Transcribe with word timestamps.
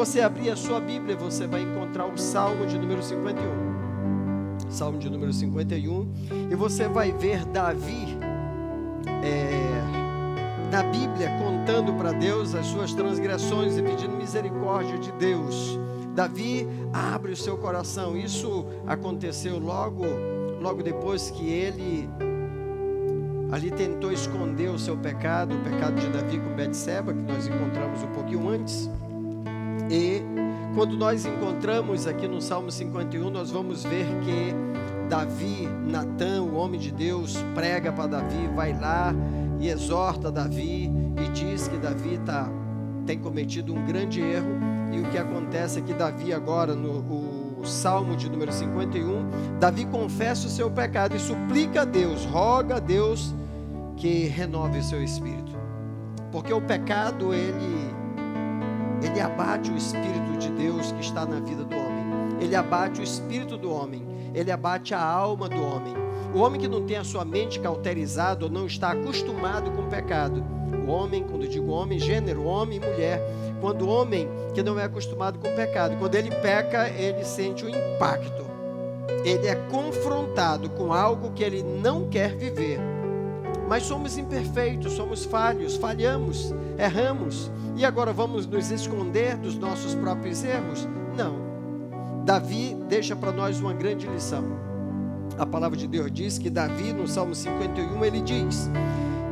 você 0.00 0.22
abrir 0.22 0.48
a 0.48 0.56
sua 0.56 0.80
Bíblia, 0.80 1.14
você 1.14 1.46
vai 1.46 1.60
encontrar 1.60 2.06
o 2.06 2.16
Salmo 2.16 2.64
de 2.64 2.78
número 2.78 3.02
51. 3.02 4.70
Salmo 4.70 4.98
de 4.98 5.10
número 5.10 5.30
51, 5.30 6.10
e 6.50 6.54
você 6.54 6.88
vai 6.88 7.12
ver 7.12 7.44
Davi 7.44 8.16
é, 9.22 10.72
na 10.72 10.84
Bíblia 10.84 11.28
contando 11.38 11.92
para 11.98 12.12
Deus 12.12 12.54
as 12.54 12.64
suas 12.68 12.94
transgressões 12.94 13.76
e 13.76 13.82
pedindo 13.82 14.16
misericórdia 14.16 14.96
de 14.96 15.12
Deus. 15.12 15.78
Davi 16.14 16.66
abre 16.94 17.32
o 17.32 17.36
seu 17.36 17.58
coração. 17.58 18.16
Isso 18.16 18.64
aconteceu 18.86 19.58
logo, 19.58 20.06
logo 20.62 20.82
depois 20.82 21.30
que 21.30 21.46
ele 21.46 22.08
ali 23.52 23.70
tentou 23.70 24.10
esconder 24.10 24.70
o 24.70 24.78
seu 24.78 24.96
pecado, 24.96 25.54
o 25.54 25.58
pecado 25.58 26.00
de 26.00 26.08
Davi 26.08 26.38
com 26.38 26.54
Betseba, 26.54 27.12
que 27.12 27.20
nós 27.20 27.46
encontramos 27.46 28.02
um 28.02 28.12
pouquinho 28.14 28.48
antes. 28.48 28.88
E 29.90 30.22
quando 30.76 30.96
nós 30.96 31.26
encontramos 31.26 32.06
aqui 32.06 32.28
no 32.28 32.40
Salmo 32.40 32.70
51, 32.70 33.28
nós 33.28 33.50
vamos 33.50 33.82
ver 33.82 34.06
que 34.24 34.54
Davi, 35.08 35.68
Natã, 35.88 36.40
o 36.40 36.54
homem 36.54 36.78
de 36.78 36.92
Deus, 36.92 37.36
prega 37.56 37.90
para 37.90 38.06
Davi, 38.06 38.48
vai 38.54 38.72
lá 38.78 39.12
e 39.58 39.68
exorta 39.68 40.30
Davi 40.30 40.88
e 41.18 41.28
diz 41.32 41.66
que 41.66 41.76
Davi 41.76 42.18
tá, 42.24 42.48
tem 43.04 43.18
cometido 43.18 43.74
um 43.74 43.84
grande 43.84 44.20
erro. 44.20 44.60
E 44.92 45.00
o 45.00 45.10
que 45.10 45.18
acontece 45.18 45.80
é 45.80 45.82
que 45.82 45.92
Davi, 45.92 46.32
agora, 46.32 46.72
no 46.72 47.64
Salmo 47.64 48.14
de 48.14 48.30
número 48.30 48.52
51, 48.52 49.58
Davi 49.58 49.84
confessa 49.86 50.46
o 50.46 50.50
seu 50.50 50.70
pecado 50.70 51.16
e 51.16 51.18
suplica 51.18 51.82
a 51.82 51.84
Deus, 51.84 52.24
roga 52.26 52.76
a 52.76 52.80
Deus 52.80 53.34
que 53.96 54.26
renove 54.26 54.78
o 54.78 54.84
seu 54.84 55.02
espírito. 55.02 55.50
Porque 56.30 56.52
o 56.52 56.60
pecado, 56.60 57.34
ele 57.34 57.99
ele 59.02 59.20
abate 59.20 59.70
o 59.70 59.76
espírito 59.76 60.36
de 60.38 60.50
Deus 60.50 60.92
que 60.92 61.00
está 61.00 61.24
na 61.24 61.40
vida 61.40 61.64
do 61.64 61.74
homem. 61.74 62.04
Ele 62.40 62.54
abate 62.54 63.00
o 63.00 63.04
espírito 63.04 63.56
do 63.56 63.70
homem, 63.70 64.06
ele 64.34 64.50
abate 64.50 64.94
a 64.94 65.02
alma 65.02 65.48
do 65.48 65.62
homem. 65.62 65.94
O 66.34 66.40
homem 66.40 66.60
que 66.60 66.68
não 66.68 66.84
tem 66.84 66.96
a 66.96 67.04
sua 67.04 67.24
mente 67.24 67.58
cauterizada 67.58 68.44
ou 68.44 68.50
não 68.50 68.66
está 68.66 68.92
acostumado 68.92 69.70
com 69.72 69.82
o 69.82 69.88
pecado. 69.88 70.44
O 70.86 70.90
homem, 70.90 71.24
quando 71.24 71.48
digo 71.48 71.72
homem, 71.72 71.98
gênero, 71.98 72.44
homem 72.44 72.78
e 72.78 72.80
mulher. 72.80 73.20
Quando 73.60 73.82
o 73.82 73.88
homem 73.88 74.28
que 74.54 74.62
não 74.62 74.78
é 74.78 74.84
acostumado 74.84 75.38
com 75.38 75.48
o 75.48 75.56
pecado, 75.56 75.96
quando 75.98 76.14
ele 76.14 76.30
peca, 76.30 76.88
ele 76.88 77.24
sente 77.24 77.64
o 77.64 77.68
impacto. 77.68 78.44
Ele 79.24 79.48
é 79.48 79.54
confrontado 79.54 80.70
com 80.70 80.92
algo 80.92 81.32
que 81.32 81.42
ele 81.42 81.62
não 81.62 82.08
quer 82.08 82.36
viver. 82.36 82.78
Mas 83.70 83.84
somos 83.84 84.18
imperfeitos, 84.18 84.94
somos 84.94 85.24
falhos, 85.24 85.76
falhamos, 85.76 86.52
erramos. 86.76 87.52
E 87.76 87.84
agora 87.84 88.12
vamos 88.12 88.44
nos 88.44 88.68
esconder 88.68 89.36
dos 89.36 89.54
nossos 89.54 89.94
próprios 89.94 90.42
erros? 90.42 90.88
Não. 91.16 91.36
Davi 92.24 92.76
deixa 92.88 93.14
para 93.14 93.30
nós 93.30 93.60
uma 93.60 93.72
grande 93.72 94.08
lição. 94.08 94.42
A 95.38 95.46
palavra 95.46 95.78
de 95.78 95.86
Deus 95.86 96.10
diz 96.10 96.36
que 96.36 96.50
Davi, 96.50 96.92
no 96.92 97.06
Salmo 97.06 97.32
51, 97.32 98.04
ele 98.04 98.20
diz: 98.20 98.68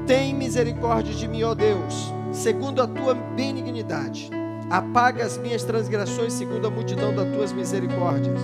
Tem 0.07 0.33
misericórdia 0.33 1.13
de 1.13 1.27
mim, 1.27 1.43
ó 1.43 1.53
Deus, 1.53 2.15
segundo 2.31 2.81
a 2.81 2.87
tua 2.87 3.15
benignidade. 3.15 4.31
Apaga 4.71 5.25
as 5.25 5.37
minhas 5.37 5.65
transgressões 5.65 6.33
segundo 6.33 6.65
a 6.65 6.71
multidão 6.71 7.13
das 7.13 7.29
tuas 7.35 7.53
misericórdias. 7.53 8.41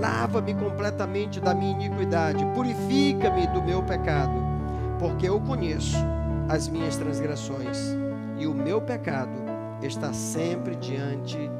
Lava-me 0.00 0.52
completamente 0.52 1.38
da 1.38 1.54
minha 1.54 1.70
iniquidade, 1.70 2.44
purifica-me 2.56 3.46
do 3.46 3.62
meu 3.62 3.84
pecado 3.84 4.51
porque 5.02 5.28
eu 5.28 5.40
conheço 5.40 5.96
as 6.48 6.68
minhas 6.68 6.96
transgressões 6.96 7.76
e 8.38 8.46
o 8.46 8.54
meu 8.54 8.80
pecado 8.80 9.32
está 9.82 10.12
sempre 10.12 10.76
diante 10.76 11.50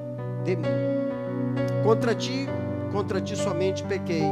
de 0.44 0.54
mim. 0.54 0.68
Contra 1.82 2.14
ti, 2.14 2.46
contra 2.92 3.20
ti 3.20 3.36
somente 3.36 3.82
pequei 3.82 4.22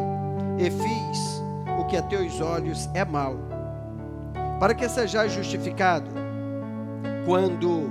e 0.59 0.71
fiz 0.71 1.43
o 1.77 1.85
que 1.87 1.97
a 1.97 2.03
teus 2.03 2.41
olhos 2.41 2.89
é 2.95 3.05
mal, 3.05 3.35
para 4.61 4.75
que 4.75 4.89
sejais 4.89 5.33
justificado 5.33 6.09
quando 7.27 7.91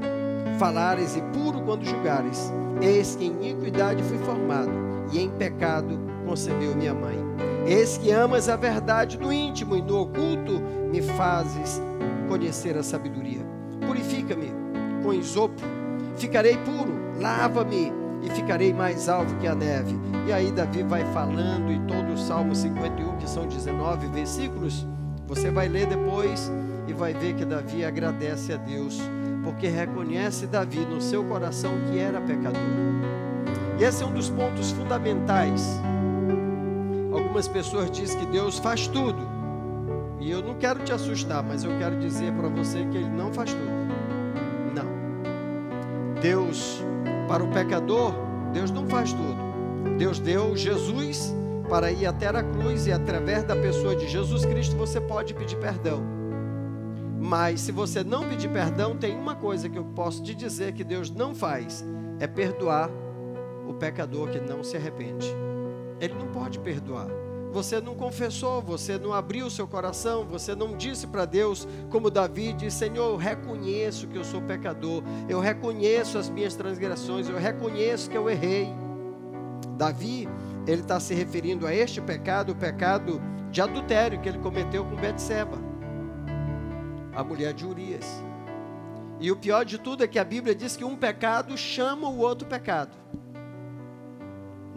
falares 0.58 1.18
e 1.18 1.22
puro 1.34 1.62
quando 1.64 1.84
julgares. 1.84 2.50
Eis 2.82 3.18
que 3.18 3.26
em 3.26 3.50
iniquidade 3.50 4.02
fui 4.04 4.18
formado 4.20 4.72
e 5.12 5.20
em 5.20 5.30
pecado 5.32 6.00
concebeu 6.26 6.74
minha 6.78 6.94
mãe. 6.94 7.49
Eis 7.70 8.00
que 8.00 8.10
amas 8.10 8.50
a 8.50 8.56
verdade 8.56 9.16
no 9.16 9.32
íntimo 9.32 9.76
e 9.76 9.82
no 9.82 10.02
oculto 10.02 10.60
me 10.92 11.04
fazes 11.04 11.80
conhecer 12.28 12.76
a 12.76 12.82
sabedoria. 12.82 13.46
Purifica-me 13.86 14.52
com 15.04 15.14
isopo, 15.14 15.62
ficarei 16.18 16.58
puro, 16.58 16.92
lava-me 17.22 17.94
e 18.24 18.30
ficarei 18.32 18.74
mais 18.74 19.08
alvo 19.08 19.36
que 19.38 19.46
a 19.46 19.54
neve. 19.54 19.96
E 20.28 20.34
aí 20.34 20.52
Davi 20.52 20.82
vai 20.82 21.06
falando 21.14 21.72
e 21.72 21.78
todo 21.82 22.14
o 22.14 22.18
Salmo 22.18 22.56
51, 22.56 23.18
que 23.18 23.30
são 23.30 23.46
19 23.46 24.08
versículos, 24.08 24.88
você 25.28 25.52
vai 25.52 25.68
ler 25.68 25.86
depois 25.86 26.52
e 26.88 26.94
vai 26.94 27.14
ver 27.14 27.36
que 27.36 27.46
Davi 27.46 27.86
agradece 27.86 28.52
a 28.52 28.58
Deus, 28.58 29.00
porque 29.44 29.68
reconhece 29.68 30.48
Davi 30.48 30.80
no 30.80 31.00
seu 31.00 31.24
coração 31.24 31.74
que 31.92 32.00
era 32.00 32.20
pecador. 32.20 32.64
E 33.80 33.84
esse 33.84 34.02
é 34.02 34.08
um 34.08 34.12
dos 34.12 34.28
pontos 34.28 34.72
fundamentais. 34.72 35.80
Algumas 37.30 37.48
pessoas 37.48 37.92
dizem 37.92 38.18
que 38.18 38.26
Deus 38.26 38.58
faz 38.58 38.88
tudo. 38.88 39.22
E 40.20 40.32
eu 40.32 40.42
não 40.42 40.56
quero 40.56 40.80
te 40.84 40.92
assustar, 40.92 41.44
mas 41.44 41.64
eu 41.64 41.78
quero 41.78 42.00
dizer 42.00 42.34
para 42.34 42.50
você 42.50 42.84
que 42.88 42.98
Ele 42.98 43.08
não 43.08 43.32
faz 43.32 43.54
tudo. 43.54 43.70
Não. 44.74 46.20
Deus, 46.20 46.84
para 47.28 47.44
o 47.44 47.52
pecador, 47.52 48.16
Deus 48.52 48.72
não 48.72 48.88
faz 48.88 49.14
tudo. 49.14 49.96
Deus 49.96 50.18
deu 50.18 50.58
Jesus 50.58 51.32
para 51.70 51.92
ir 51.92 52.08
até 52.08 52.28
a 52.30 52.42
cruz 52.42 52.88
e 52.88 52.92
através 52.92 53.44
da 53.44 53.56
pessoa 53.56 53.96
de 53.96 54.08
Jesus 54.08 54.44
Cristo 54.44 54.76
você 54.76 55.00
pode 55.00 55.36
pedir 55.36 55.58
perdão. 55.58 56.02
Mas 57.20 57.62
se 57.62 57.72
você 57.72 58.04
não 58.04 58.28
pedir 58.28 58.50
perdão, 58.50 58.98
tem 58.98 59.16
uma 59.16 59.36
coisa 59.36 59.70
que 59.70 59.78
eu 59.78 59.86
posso 59.86 60.24
te 60.24 60.34
dizer 60.34 60.74
que 60.74 60.84
Deus 60.84 61.12
não 61.12 61.36
faz: 61.36 61.86
é 62.20 62.26
perdoar 62.26 62.90
o 63.68 63.74
pecador 63.76 64.30
que 64.30 64.40
não 64.40 64.64
se 64.64 64.76
arrepende. 64.76 65.32
Ele 66.02 66.16
não 66.16 66.28
pode 66.28 66.58
perdoar. 66.58 67.19
Você 67.52 67.82
não 67.82 67.96
confessou, 67.96 68.62
você 68.62 68.98
não 68.98 69.12
abriu 69.12 69.50
seu 69.50 69.68
coração, 69.68 70.24
você 70.26 70.54
não 70.54 70.78
disse 70.78 71.08
para 71.08 71.26
Deus, 71.26 71.68
como 71.90 72.12
Davi 72.12 72.54
disse: 72.54 72.78
Senhor, 72.78 73.12
eu 73.12 73.18
reconheço 73.18 74.08
que 74.08 74.18
eu 74.18 74.24
sou 74.24 74.42
pecador, 74.42 75.04
eu 75.28 75.40
reconheço 75.40 76.18
as 76.18 76.30
minhas 76.30 76.56
transgressões, 76.56 77.28
eu 77.28 77.38
reconheço 77.38 78.10
que 78.10 78.18
eu 78.18 78.30
errei. 78.30 78.70
Davi, 79.78 80.28
ele 80.68 80.82
está 80.82 81.00
se 81.00 81.16
referindo 81.16 81.66
a 81.66 81.74
este 81.74 82.00
pecado, 82.00 82.52
o 82.52 82.56
pecado 82.56 83.20
de 83.50 83.62
adultério 83.62 84.22
que 84.22 84.30
ele 84.30 84.38
cometeu 84.38 84.86
com 84.86 84.96
Betseba, 84.96 85.58
a 87.16 87.24
mulher 87.24 87.54
de 87.54 87.66
Urias. 87.66 88.06
E 89.20 89.32
o 89.32 89.36
pior 89.36 89.66
de 89.66 89.78
tudo 89.78 90.04
é 90.04 90.08
que 90.08 90.20
a 90.20 90.24
Bíblia 90.24 90.54
diz 90.54 90.78
que 90.78 90.86
um 90.86 90.96
pecado 90.96 91.58
chama 91.58 92.08
o 92.08 92.20
outro 92.20 92.48
pecado. 92.48 92.96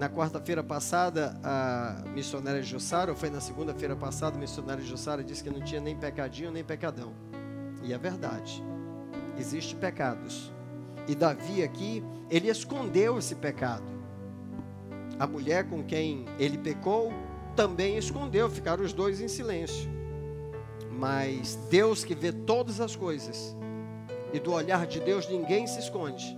Na 0.02 0.08
quarta-feira 0.08 0.64
passada, 0.64 1.38
a 1.44 2.02
missionária 2.08 2.60
Jussara, 2.60 3.12
ou 3.12 3.16
foi 3.16 3.30
na 3.30 3.40
segunda-feira 3.40 3.94
passada, 3.94 4.36
a 4.36 4.40
missionária 4.40 4.82
Jussara 4.82 5.22
disse 5.22 5.44
que 5.44 5.48
não 5.48 5.60
tinha 5.60 5.80
nem 5.80 5.96
pecadinho 5.96 6.50
nem 6.50 6.64
pecadão. 6.64 7.12
E 7.84 7.92
é 7.92 7.98
verdade. 7.98 8.60
Existem 9.38 9.78
pecados. 9.78 10.52
E 11.06 11.14
Davi 11.14 11.62
aqui, 11.62 12.02
ele 12.28 12.48
escondeu 12.48 13.16
esse 13.16 13.36
pecado. 13.36 13.84
A 15.20 15.26
mulher 15.28 15.68
com 15.68 15.84
quem 15.84 16.26
ele 16.36 16.58
pecou 16.58 17.12
também 17.54 17.96
escondeu, 17.96 18.50
ficaram 18.50 18.82
os 18.82 18.92
dois 18.92 19.20
em 19.20 19.28
silêncio. 19.28 19.88
Mas 20.90 21.54
Deus 21.70 22.02
que 22.02 22.16
vê 22.16 22.32
todas 22.32 22.80
as 22.80 22.96
coisas, 22.96 23.56
e 24.32 24.40
do 24.40 24.52
olhar 24.52 24.84
de 24.84 24.98
Deus 24.98 25.28
ninguém 25.28 25.64
se 25.69 25.78
esconde. 25.78 26.36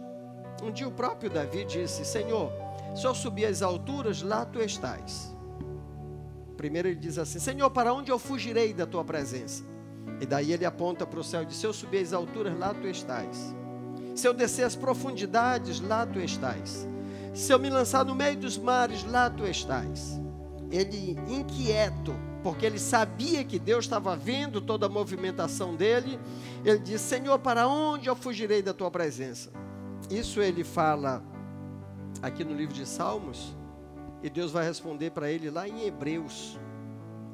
Um 0.62 0.70
dia 0.70 0.86
o 0.86 0.92
próprio 0.92 1.30
Davi 1.30 1.64
disse: 1.64 2.04
Senhor, 2.04 2.52
se 2.94 3.04
eu 3.06 3.14
subir 3.14 3.46
às 3.46 3.60
alturas, 3.60 4.22
lá 4.22 4.44
tu 4.44 4.60
estás. 4.60 5.34
Primeiro 6.56 6.88
ele 6.88 6.98
diz 6.98 7.18
assim: 7.18 7.38
Senhor, 7.38 7.68
para 7.70 7.92
onde 7.92 8.10
eu 8.10 8.18
fugirei 8.18 8.72
da 8.72 8.86
tua 8.86 9.04
presença? 9.04 9.64
E 10.20 10.26
daí 10.26 10.52
ele 10.52 10.64
aponta 10.64 11.04
para 11.06 11.18
o 11.18 11.24
céu 11.24 11.42
e 11.42 11.46
diz: 11.46 11.56
Se 11.56 11.66
eu 11.66 11.72
subir 11.72 12.02
às 12.02 12.12
alturas, 12.12 12.56
lá 12.56 12.72
tu 12.72 12.86
estás. 12.86 13.54
Se 14.14 14.28
eu 14.28 14.32
descer 14.32 14.64
às 14.64 14.76
profundidades, 14.76 15.80
lá 15.80 16.06
tu 16.06 16.20
estás. 16.20 16.86
Se 17.34 17.52
eu 17.52 17.58
me 17.58 17.68
lançar 17.68 18.04
no 18.04 18.14
meio 18.14 18.36
dos 18.36 18.56
mares, 18.56 19.04
lá 19.04 19.28
tu 19.28 19.44
estás. 19.44 20.20
Ele 20.70 21.18
inquieto, 21.28 22.14
porque 22.42 22.64
ele 22.64 22.78
sabia 22.78 23.42
que 23.42 23.58
Deus 23.58 23.84
estava 23.86 24.16
vendo 24.16 24.60
toda 24.60 24.86
a 24.86 24.88
movimentação 24.88 25.74
dele, 25.74 26.18
ele 26.64 26.78
diz: 26.78 27.00
Senhor, 27.00 27.40
para 27.40 27.66
onde 27.66 28.08
eu 28.08 28.14
fugirei 28.14 28.62
da 28.62 28.72
tua 28.72 28.90
presença? 28.90 29.50
Isso 30.08 30.40
ele 30.40 30.62
fala 30.62 31.24
aqui 32.24 32.42
no 32.42 32.54
livro 32.54 32.74
de 32.74 32.86
Salmos, 32.86 33.54
e 34.22 34.30
Deus 34.30 34.50
vai 34.50 34.64
responder 34.64 35.10
para 35.10 35.30
ele 35.30 35.50
lá 35.50 35.68
em 35.68 35.86
Hebreus, 35.86 36.58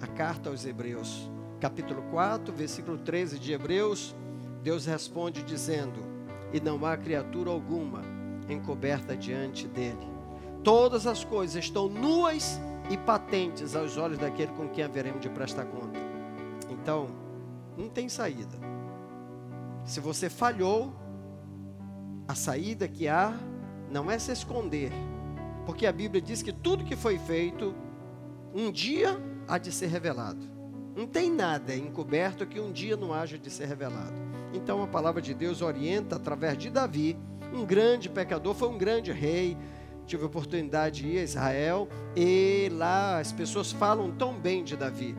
a 0.01 0.07
carta 0.09 0.51
aos 0.51 0.67
Hebreus, 0.67 1.31
capítulo 1.61 2.03
4, 2.11 2.53
versículo 2.53 2.99
13 2.99 3.39
de 3.39 3.53
Hebreus, 3.53 4.17
Deus 4.65 4.87
responde 4.87 5.45
dizendo: 5.45 6.01
E 6.53 6.59
não 6.59 6.85
há 6.85 6.97
criatura 6.97 7.51
alguma 7.51 8.03
encoberta 8.49 9.17
diante 9.17 9.69
dele. 9.69 10.09
Todas 10.65 11.07
as 11.07 11.23
coisas 11.23 11.63
estão 11.65 11.89
nuas 11.89 12.61
e 12.91 12.97
patentes 12.97 13.77
aos 13.77 13.97
olhos 13.97 14.19
daquele 14.19 14.51
com 14.53 14.69
quem 14.69 14.83
haveremos 14.83 15.21
de 15.21 15.29
prestar 15.29 15.67
conta. 15.67 16.01
Então, 16.69 17.07
não 17.79 17.89
tem 17.89 18.09
saída. 18.09 18.59
Se 19.85 20.01
você 20.01 20.29
falhou, 20.29 20.93
a 22.27 22.35
saída 22.35 22.89
que 22.89 23.07
há 23.07 23.33
não 23.91 24.11
é 24.11 24.19
se 24.19 24.33
esconder, 24.33 24.93
porque 25.67 25.87
a 25.87 25.93
Bíblia 25.93 26.23
diz 26.23 26.43
que 26.43 26.53
tudo 26.53 26.85
que 26.85 26.97
foi 26.97 27.19
feito, 27.19 27.75
um 28.55 28.71
dia 28.71 29.21
há 29.47 29.59
de 29.59 29.73
ser 29.73 29.89
revelado. 29.89 30.41
Não 30.97 31.07
tem 31.07 31.31
nada 31.31 31.75
encoberto 31.75 32.47
que 32.47 32.61
um 32.61 32.73
dia 32.73 32.97
não 32.97 33.13
haja 33.13 33.39
de 33.39 33.51
ser 33.51 33.67
revelado. 33.67 34.13
Então 34.53 34.83
a 34.83 34.87
palavra 34.87 35.23
de 35.23 35.33
Deus 35.33 35.63
orienta 35.63 36.17
através 36.17 36.59
de 36.59 36.71
Davi, 36.71 37.17
um 37.53 37.65
grande 37.65 38.09
pecador, 38.09 38.55
foi 38.55 38.69
um 38.69 38.79
grande 38.79 39.13
rei. 39.13 39.57
Tive 40.07 40.25
a 40.25 40.27
oportunidade 40.27 41.03
de 41.03 41.09
ir 41.09 41.19
a 41.19 41.23
Israel 41.23 41.89
e 42.17 42.69
lá 42.73 43.21
as 43.21 43.31
pessoas 43.31 43.71
falam 43.71 44.11
tão 44.11 44.35
bem 44.35 44.65
de 44.65 44.77
Davi. 44.77 45.17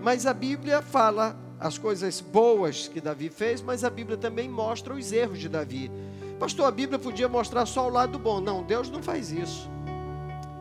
Mas 0.00 0.26
a 0.26 0.32
Bíblia 0.32 0.80
fala 0.80 1.36
as 1.58 1.76
coisas 1.76 2.20
boas 2.20 2.86
que 2.86 3.00
Davi 3.00 3.30
fez, 3.30 3.60
mas 3.60 3.82
a 3.82 3.90
Bíblia 3.90 4.16
também 4.16 4.48
mostra 4.48 4.94
os 4.94 5.12
erros 5.12 5.40
de 5.40 5.48
Davi. 5.48 5.90
Pastor, 6.38 6.66
a 6.66 6.70
Bíblia 6.70 6.98
podia 6.98 7.28
mostrar 7.28 7.66
só 7.66 7.86
o 7.86 7.90
lado 7.90 8.18
bom. 8.18 8.40
Não, 8.40 8.62
Deus 8.62 8.88
não 8.88 9.02
faz 9.02 9.32
isso. 9.32 9.68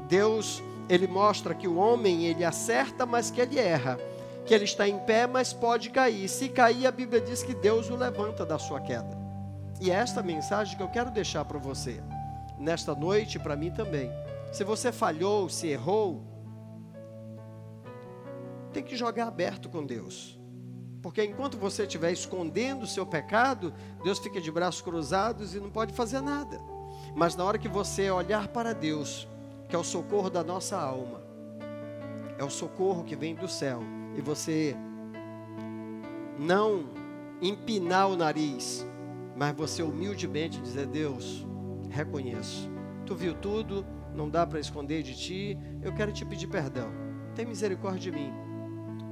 Deus, 0.08 0.62
ele 0.90 1.08
mostra 1.08 1.54
que 1.54 1.68
o 1.68 1.78
homem, 1.78 2.26
ele 2.26 2.44
acerta, 2.44 3.06
mas 3.06 3.30
que 3.30 3.40
ele 3.40 3.60
erra. 3.60 4.00
Que 4.46 4.54
ele 4.54 4.64
está 4.64 4.88
em 4.88 4.98
pé, 5.00 5.28
mas 5.28 5.54
pode 5.54 5.90
cair. 5.90 6.28
Se 6.28 6.50
cair, 6.50 6.88
a 6.88 6.92
Bíblia 6.92 7.22
diz 7.22 7.44
que 7.44 7.54
Deus 7.54 7.90
o 7.90 7.96
levanta 7.96 8.46
da 8.46 8.58
sua 8.58 8.82
queda. 8.82 9.18
E 9.80 9.92
é 9.92 9.94
esta 9.94 10.24
mensagem 10.24 10.76
que 10.76 10.82
eu 10.82 10.88
quero 10.88 11.12
deixar 11.12 11.46
para 11.46 11.60
você, 11.60 12.02
nesta 12.58 12.96
noite, 12.96 13.38
para 13.38 13.56
mim 13.56 13.70
também. 13.70 14.10
Se 14.52 14.64
você 14.64 14.92
falhou, 14.92 15.48
se 15.50 15.68
errou, 15.68 16.24
tem 18.74 18.82
que 18.82 18.96
jogar 18.96 19.28
aberto 19.28 19.70
com 19.70 19.86
Deus. 19.86 20.37
Porque 21.08 21.24
enquanto 21.24 21.58
você 21.58 21.84
estiver 21.84 22.12
escondendo 22.12 22.84
o 22.84 22.86
seu 22.86 23.06
pecado, 23.06 23.74
Deus 24.04 24.20
fica 24.20 24.42
de 24.42 24.52
braços 24.52 24.82
cruzados 24.82 25.56
e 25.56 25.60
não 25.62 25.70
pode 25.70 25.94
fazer 25.94 26.20
nada. 26.20 26.60
Mas 27.16 27.34
na 27.34 27.46
hora 27.46 27.58
que 27.58 27.70
você 27.70 28.12
olhar 28.12 28.50
para 28.50 28.74
Deus, 28.74 29.26
que 29.70 29.76
é 29.78 29.80
o 29.80 29.86
socorro 29.86 30.30
da 30.30 30.44
nossa 30.44 30.78
alma, 30.78 31.22
é 32.38 32.44
o 32.44 32.50
socorro 32.50 33.06
que 33.06 33.16
vem 33.16 33.36
do 33.36 33.48
céu, 33.48 33.80
e 34.18 34.22
você 34.22 34.76
não 36.38 36.90
empinar 37.42 38.10
o 38.10 38.18
nariz, 38.18 38.86
mas 39.34 39.56
você 39.56 39.82
humildemente 39.82 40.60
dizer: 40.60 40.88
Deus, 40.88 41.48
reconheço, 41.90 42.70
tu 43.06 43.16
viu 43.16 43.34
tudo, 43.34 43.86
não 44.14 44.30
dá 44.30 44.46
para 44.46 44.60
esconder 44.60 45.04
de 45.04 45.16
ti, 45.16 45.58
eu 45.82 45.94
quero 45.94 46.12
te 46.12 46.26
pedir 46.26 46.48
perdão, 46.48 46.90
tem 47.34 47.46
misericórdia 47.46 48.12
de 48.12 48.20
mim, 48.20 48.34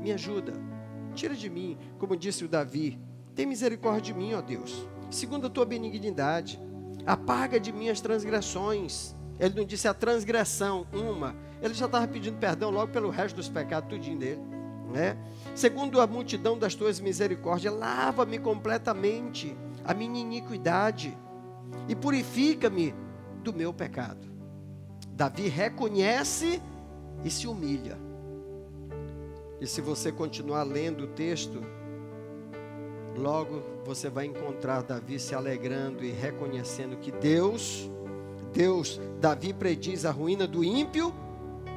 me 0.02 0.12
ajuda 0.12 0.75
Tira 1.16 1.34
de 1.34 1.50
mim, 1.50 1.78
como 1.98 2.16
disse 2.16 2.44
o 2.44 2.48
Davi, 2.48 3.00
tem 3.34 3.46
misericórdia 3.46 4.14
de 4.14 4.14
mim, 4.14 4.34
ó 4.34 4.42
Deus, 4.42 4.88
segundo 5.10 5.48
a 5.48 5.50
tua 5.50 5.66
benignidade. 5.66 6.60
Apaga 7.06 7.60
de 7.60 7.72
mim 7.72 7.90
as 7.90 8.02
transgressões. 8.02 9.16
Ele 9.40 9.56
não 9.56 9.66
disse 9.66 9.88
a 9.88 9.94
transgressão, 9.94 10.86
uma. 10.94 11.36
Ele 11.62 11.74
já 11.74 11.86
estava 11.86 12.08
pedindo 12.08 12.38
perdão 12.38 12.70
logo 12.70 12.92
pelo 12.92 13.10
resto 13.10 13.38
dos 13.38 13.50
pecados, 13.50 13.90
tudinho 13.90 14.18
dele. 14.18 14.42
Né? 14.92 15.18
Segundo 15.56 16.02
a 16.02 16.08
multidão 16.08 16.58
das 16.58 16.76
tuas 16.76 17.00
misericórdias, 17.00 17.74
lava-me 17.74 18.38
completamente 18.38 19.56
a 19.84 19.94
minha 19.94 20.20
iniquidade 20.20 21.18
e 21.88 21.96
purifica-me 21.96 22.94
do 23.44 23.54
meu 23.54 23.74
pecado. 23.74 24.28
Davi 25.10 25.48
reconhece 25.48 26.62
e 27.24 27.30
se 27.30 27.48
humilha. 27.48 28.05
E 29.66 29.68
se 29.68 29.82
você 29.82 30.12
continuar 30.12 30.62
lendo 30.62 31.06
o 31.06 31.08
texto, 31.08 31.60
logo 33.18 33.64
você 33.84 34.12
vai 34.12 34.28
encontrar 34.28 34.84
Davi 34.84 35.18
se 35.18 35.34
alegrando 35.34 36.06
e 36.06 36.12
reconhecendo 36.12 36.98
que 36.98 37.12
Deus, 37.12 37.90
Deus, 38.54 39.02
Davi 39.20 39.54
prediz 39.54 40.06
a 40.06 40.12
ruína 40.12 40.46
do 40.46 40.64
ímpio 40.64 41.12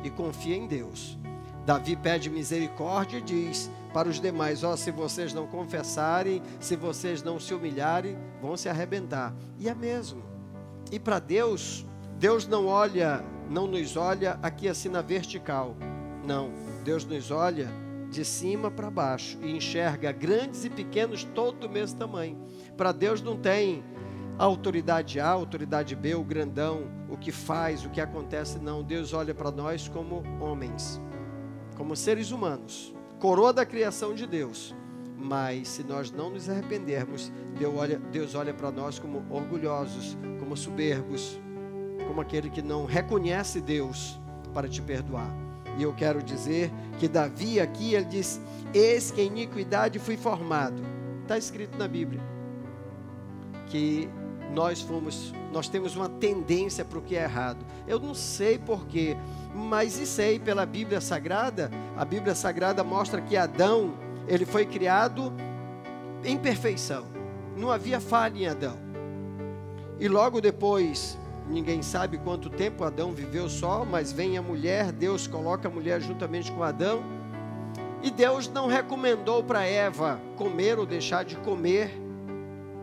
e 0.05 0.11
confia 0.11 0.55
em 0.55 0.67
Deus. 0.67 1.17
Davi 1.65 1.97
pede 1.97 2.29
misericórdia 2.29 3.21
e 3.21 3.23
diz 3.23 3.71
para 3.95 4.07
os 4.07 4.21
demais: 4.21 4.63
Ó, 4.63 4.77
se 4.77 4.91
vocês 4.91 5.33
não 5.33 5.47
confessarem, 5.47 6.43
se 6.61 6.77
vocês 6.77 7.23
não 7.23 7.41
se 7.41 7.55
humilharem, 7.55 8.19
vão 8.43 8.55
se 8.55 8.69
arrebentar. 8.69 9.35
E 9.59 9.67
é 9.67 9.75
mesmo. 9.75 10.23
E 10.93 11.01
para 11.01 11.19
Deus, 11.19 11.87
Deus 12.19 12.47
não 12.47 12.67
olha, 12.67 13.25
não 13.49 13.67
nos 13.67 13.97
olha 13.97 14.39
aqui 14.43 14.69
assim 14.69 14.91
na 14.91 15.01
vertical. 15.01 15.75
Não 16.29 16.51
Deus 16.85 17.07
nos 17.07 17.31
olha 17.31 17.71
de 18.11 18.23
cima 18.23 18.71
para 18.71 18.91
baixo 18.91 19.39
e 19.41 19.51
enxerga 19.51 20.13
grandes 20.13 20.63
e 20.63 20.69
pequenos 20.69 21.25
todos 21.25 21.59
do 21.59 21.71
mesmo 21.71 21.99
tamanho. 21.99 22.39
Para 22.77 22.93
Deus 22.93 23.23
não 23.23 23.35
tem 23.35 23.83
autoridade 24.37 25.19
a 25.19 25.27
autoridade 25.27 25.97
B, 25.97 26.15
o 26.15 26.23
grandão, 26.23 26.83
o 27.09 27.17
que 27.17 27.33
faz, 27.33 27.83
o 27.83 27.89
que 27.89 27.99
acontece, 27.99 28.59
não. 28.59 28.83
Deus 28.83 29.15
olha 29.15 29.35
para 29.35 29.51
nós 29.51 29.89
como 29.89 30.23
homens, 30.39 31.01
como 31.79 31.97
seres 31.97 32.31
humanos, 32.31 32.95
coroa 33.19 33.51
da 33.51 33.65
criação 33.65 34.15
de 34.15 34.27
Deus. 34.27 34.77
Mas 35.17 35.67
se 35.69 35.83
nós 35.83 36.11
não 36.11 36.29
nos 36.29 36.51
arrependermos, 36.51 37.33
Deus 37.59 37.75
olha, 37.75 37.99
Deus 37.99 38.35
olha 38.35 38.53
para 38.53 38.71
nós 38.71 38.99
como 38.99 39.25
orgulhosos, 39.31 40.15
como 40.39 40.55
soberbos, 40.59 41.41
como 42.07 42.21
aquele 42.21 42.51
que 42.51 42.61
não 42.61 42.85
reconhece 42.85 43.63
Deus 43.63 44.21
para 44.53 44.69
te 44.69 44.83
perdoar. 44.83 45.48
E 45.79 45.85
eu 45.85 45.95
quero 45.95 46.21
dizer 46.21 46.73
que 46.99 47.07
Davi 47.07 47.61
aqui, 47.61 47.95
ele 47.95 48.05
diz: 48.05 48.41
Eis 48.75 49.13
que 49.13 49.23
em 49.23 49.29
iniquidade 49.29 50.01
fui 50.01 50.17
formado. 50.17 50.83
Está 51.23 51.39
escrito 51.39 51.79
na 51.79 51.87
Bíblia. 51.87 52.21
Que 53.69 54.11
nós 54.53 54.81
fomos, 54.81 55.33
nós 55.53 55.69
temos 55.69 55.95
uma 55.95 56.09
tendência 56.09 56.85
para 56.85 56.99
o 56.99 57.03
que 57.03 57.17
é 57.17 57.23
errado. 57.23 57.65
Eu 57.87 58.01
não 58.01 58.13
sei 58.13 58.59
porquê, 58.59 59.17
mas 59.55 59.93
sei 59.93 60.41
pela 60.41 60.67
Bíblia 60.67 61.01
Sagrada. 61.01 61.71
A 61.97 62.05
Bíblia 62.05 62.35
Sagrada 62.35 62.83
mostra 62.83 63.21
que 63.21 63.37
Adão, 63.37 63.95
ele 64.27 64.45
foi 64.45 64.67
criado 64.67 65.33
em 66.25 66.37
perfeição. 66.37 67.07
Não 67.57 67.71
havia 67.71 68.01
falha 68.01 68.37
em 68.37 68.49
Adão. 68.49 68.77
E 70.01 70.09
logo 70.09 70.41
depois 70.41 71.17
Ninguém 71.49 71.83
sabe 71.83 72.19
quanto 72.19 72.51
tempo 72.51 72.85
Adão 72.85 73.13
viveu 73.13 73.49
só, 73.49 73.85
mas 73.85 74.13
vem 74.13 74.37
a 74.37 74.43
mulher, 74.43 74.93
Deus 74.93 75.27
coloca 75.27 75.67
a 75.67 75.71
mulher 75.71 76.01
juntamente 76.01 76.53
com 76.53 76.63
Adão. 76.63 77.03
E 78.03 78.11
Deus 78.11 78.49
não 78.49 78.67
recomendou 78.67 79.43
para 79.43 79.65
Eva 79.65 80.21
comer 80.37 80.79
ou 80.79 80.85
deixar 80.85 81.25
de 81.25 81.37
comer 81.37 81.91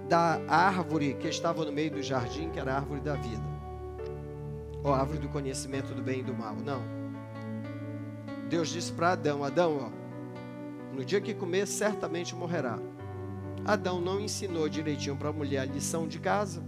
da 0.09 0.41
árvore 0.47 1.13
que 1.13 1.27
estava 1.27 1.63
no 1.63 1.71
meio 1.71 1.91
do 1.91 2.01
jardim, 2.01 2.49
que 2.49 2.59
era 2.59 2.73
a 2.73 2.77
árvore 2.77 3.01
da 3.01 3.13
vida. 3.13 3.43
Ou 4.83 4.93
a 4.93 4.99
árvore 4.99 5.19
do 5.19 5.29
conhecimento 5.29 5.93
do 5.93 6.01
bem 6.01 6.19
e 6.19 6.23
do 6.23 6.33
mal. 6.33 6.55
Não. 6.55 6.81
Deus 8.49 8.69
disse 8.69 8.91
para 8.91 9.11
Adão: 9.11 9.43
Adão, 9.43 9.91
ó, 9.91 10.95
no 10.95 11.05
dia 11.05 11.21
que 11.21 11.33
comer, 11.33 11.67
certamente 11.67 12.35
morrerá. 12.35 12.79
Adão 13.63 14.01
não 14.01 14.19
ensinou 14.19 14.67
direitinho 14.67 15.15
para 15.15 15.29
a 15.29 15.33
mulher 15.33 15.59
a 15.59 15.65
lição 15.65 16.07
de 16.07 16.19
casa 16.19 16.63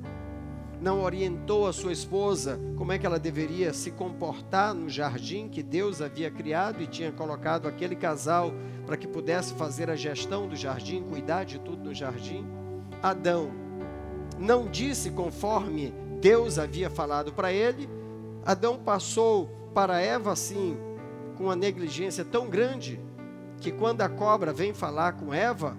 não 0.81 1.01
orientou 1.01 1.67
a 1.67 1.73
sua 1.73 1.91
esposa 1.91 2.59
como 2.77 2.91
é 2.91 2.97
que 2.97 3.05
ela 3.05 3.19
deveria 3.19 3.73
se 3.73 3.91
comportar 3.91 4.73
no 4.73 4.89
jardim 4.89 5.49
que 5.49 5.63
Deus 5.63 6.01
havia 6.01 6.29
criado 6.29 6.81
e 6.81 6.87
tinha 6.87 7.11
colocado 7.11 7.67
aquele 7.67 7.95
casal 7.95 8.53
para 8.85 8.97
que 8.97 9.07
pudesse 9.07 9.53
fazer 9.53 9.89
a 9.89 9.95
gestão 9.95 10.47
do 10.47 10.55
jardim, 10.55 11.03
cuidar 11.03 11.43
de 11.43 11.59
tudo 11.59 11.83
no 11.83 11.93
jardim. 11.93 12.45
Adão 13.01 13.51
não 14.37 14.67
disse 14.67 15.09
conforme 15.11 15.93
Deus 16.21 16.59
havia 16.59 16.89
falado 16.89 17.33
para 17.33 17.51
ele. 17.51 17.89
Adão 18.45 18.77
passou 18.77 19.49
para 19.73 19.99
Eva 19.99 20.31
assim, 20.31 20.77
com 21.35 21.45
uma 21.45 21.55
negligência 21.55 22.23
tão 22.23 22.49
grande, 22.49 22.99
que 23.59 23.71
quando 23.71 24.01
a 24.01 24.09
cobra 24.09 24.53
vem 24.53 24.73
falar 24.73 25.13
com 25.13 25.33
Eva, 25.33 25.75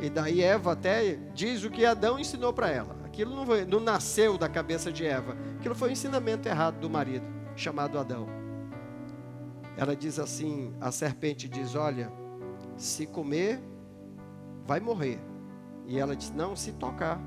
e 0.00 0.08
daí 0.08 0.42
Eva 0.42 0.72
até 0.72 1.18
diz 1.34 1.64
o 1.64 1.70
que 1.70 1.84
Adão 1.84 2.18
ensinou 2.18 2.52
para 2.52 2.70
ela. 2.70 3.01
Aquilo 3.12 3.36
não, 3.36 3.44
foi, 3.44 3.66
não 3.66 3.78
nasceu 3.78 4.38
da 4.38 4.48
cabeça 4.48 4.90
de 4.90 5.04
Eva. 5.04 5.36
Aquilo 5.58 5.74
foi 5.74 5.90
um 5.90 5.92
ensinamento 5.92 6.48
errado 6.48 6.80
do 6.80 6.88
marido, 6.88 7.26
chamado 7.54 7.98
Adão. 7.98 8.26
Ela 9.76 9.94
diz 9.94 10.18
assim: 10.18 10.72
a 10.80 10.90
serpente 10.90 11.46
diz: 11.46 11.74
Olha, 11.74 12.10
se 12.74 13.06
comer, 13.06 13.60
vai 14.64 14.80
morrer. 14.80 15.20
E 15.86 15.98
ela 15.98 16.16
diz: 16.16 16.30
Não, 16.30 16.56
se 16.56 16.72
tocar. 16.72 17.20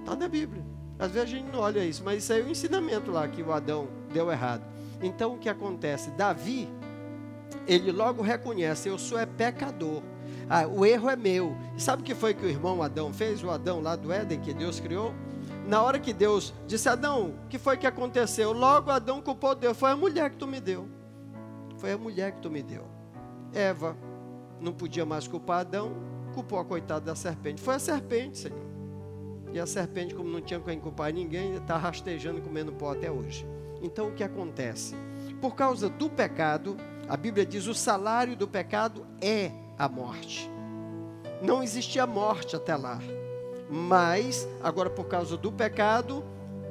Está 0.00 0.14
na 0.14 0.28
Bíblia. 0.28 0.62
Às 0.98 1.12
vezes 1.12 1.32
a 1.32 1.36
gente 1.38 1.50
não 1.50 1.60
olha 1.60 1.82
isso, 1.82 2.04
mas 2.04 2.22
isso 2.22 2.34
aí 2.34 2.40
é 2.40 2.42
o 2.42 2.48
um 2.48 2.50
ensinamento 2.50 3.10
lá 3.10 3.26
que 3.26 3.42
o 3.42 3.54
Adão 3.54 3.88
deu 4.12 4.30
errado. 4.30 4.66
Então 5.02 5.34
o 5.34 5.38
que 5.38 5.48
acontece? 5.48 6.10
Davi, 6.10 6.68
ele 7.66 7.90
logo 7.90 8.22
reconhece: 8.22 8.90
Eu 8.90 8.98
sou 8.98 9.18
é 9.18 9.24
pecador. 9.24 10.02
Ah, 10.50 10.66
o 10.66 10.84
erro 10.84 11.08
é 11.08 11.16
meu. 11.16 11.56
Sabe 11.78 12.02
o 12.02 12.04
que 12.04 12.14
foi 12.14 12.34
que 12.34 12.44
o 12.44 12.48
irmão 12.48 12.82
Adão 12.82 13.12
fez? 13.12 13.42
O 13.42 13.48
Adão 13.48 13.80
lá 13.80 13.94
do 13.94 14.12
Éden 14.12 14.40
que 14.40 14.52
Deus 14.52 14.80
criou? 14.80 15.14
na 15.70 15.80
hora 15.82 15.98
que 16.00 16.12
Deus 16.12 16.52
disse: 16.66 16.88
Adão, 16.88 17.34
o 17.44 17.48
que 17.48 17.56
foi 17.58 17.76
que 17.76 17.86
aconteceu? 17.86 18.52
Logo 18.52 18.90
Adão 18.90 19.22
culpou 19.22 19.54
Deus: 19.54 19.78
Foi 19.78 19.92
a 19.92 19.96
mulher 19.96 20.30
que 20.30 20.36
tu 20.36 20.46
me 20.46 20.60
deu. 20.60 20.88
Foi 21.78 21.92
a 21.92 21.98
mulher 21.98 22.32
que 22.32 22.40
tu 22.40 22.50
me 22.50 22.62
deu. 22.62 22.84
Eva 23.52 23.96
não 24.60 24.72
podia 24.72 25.06
mais 25.06 25.26
culpar 25.26 25.60
Adão, 25.60 25.92
culpou 26.34 26.58
a 26.58 26.64
coitada 26.64 27.06
da 27.06 27.14
serpente. 27.14 27.62
Foi 27.62 27.76
a 27.76 27.78
serpente, 27.78 28.38
Senhor. 28.38 28.58
E 29.52 29.58
a 29.58 29.66
serpente, 29.66 30.14
como 30.14 30.28
não 30.28 30.40
tinha 30.40 30.60
quem 30.60 30.78
culpar 30.78 31.12
ninguém, 31.12 31.54
está 31.54 31.76
rastejando 31.76 32.40
comendo 32.42 32.72
pó 32.72 32.92
até 32.92 33.10
hoje. 33.10 33.46
Então 33.80 34.08
o 34.08 34.12
que 34.12 34.22
acontece? 34.22 34.94
Por 35.40 35.54
causa 35.54 35.88
do 35.88 36.10
pecado, 36.10 36.76
a 37.08 37.16
Bíblia 37.16 37.46
diz: 37.46 37.66
o 37.68 37.74
salário 37.74 38.36
do 38.36 38.48
pecado 38.48 39.06
é 39.20 39.52
a 39.80 39.88
morte. 39.88 40.50
Não 41.40 41.62
existia 41.62 42.06
morte 42.06 42.54
até 42.54 42.76
lá. 42.76 43.00
Mas, 43.70 44.46
agora 44.62 44.90
por 44.90 45.06
causa 45.06 45.38
do 45.38 45.50
pecado, 45.50 46.22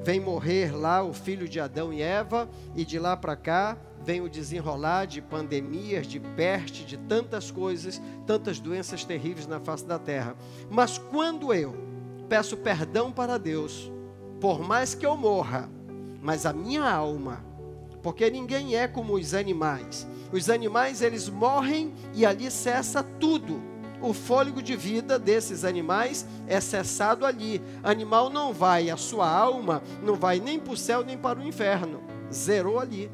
vem 0.03 0.19
morrer 0.19 0.71
lá 0.75 1.01
o 1.01 1.11
filho 1.11 1.49
de 1.49 1.59
Adão 1.59 1.91
e 1.91 2.03
Eva, 2.03 2.47
e 2.75 2.85
de 2.85 2.99
lá 2.99 3.17
para 3.17 3.35
cá 3.35 3.75
vem 4.03 4.21
o 4.21 4.29
desenrolar 4.29 5.05
de 5.05 5.23
pandemias, 5.23 6.05
de 6.05 6.19
peste, 6.19 6.85
de 6.85 6.97
tantas 6.97 7.49
coisas, 7.49 7.99
tantas 8.27 8.59
doenças 8.59 9.03
terríveis 9.03 9.47
na 9.47 9.59
face 9.59 9.85
da 9.87 9.97
terra. 9.97 10.35
Mas 10.69 10.99
quando 10.99 11.51
eu 11.51 11.75
peço 12.29 12.57
perdão 12.57 13.11
para 13.11 13.39
Deus, 13.39 13.91
por 14.39 14.59
mais 14.59 14.93
que 14.93 15.05
eu 15.05 15.17
morra, 15.17 15.67
mas 16.21 16.45
a 16.45 16.53
minha 16.53 16.87
alma, 16.87 17.43
porque 18.01 18.29
ninguém 18.29 18.75
é 18.75 18.87
como 18.87 19.13
os 19.13 19.33
animais. 19.33 20.07
Os 20.31 20.49
animais 20.49 21.01
eles 21.01 21.27
morrem 21.27 21.93
e 22.13 22.25
ali 22.25 22.49
cessa 22.51 23.03
tudo 23.03 23.69
o 24.01 24.13
fôlego 24.13 24.61
de 24.61 24.75
vida 24.75 25.19
desses 25.19 25.65
animais 25.65 26.25
é 26.47 26.59
cessado 26.59 27.25
ali. 27.25 27.61
Animal 27.83 28.29
não 28.29 28.53
vai, 28.53 28.89
a 28.89 28.97
sua 28.97 29.29
alma 29.29 29.83
não 30.01 30.15
vai 30.15 30.39
nem 30.39 30.59
para 30.59 30.73
o 30.73 30.77
céu 30.77 31.03
nem 31.03 31.17
para 31.17 31.39
o 31.39 31.43
inferno. 31.43 32.01
Zerou 32.31 32.79
ali. 32.79 33.11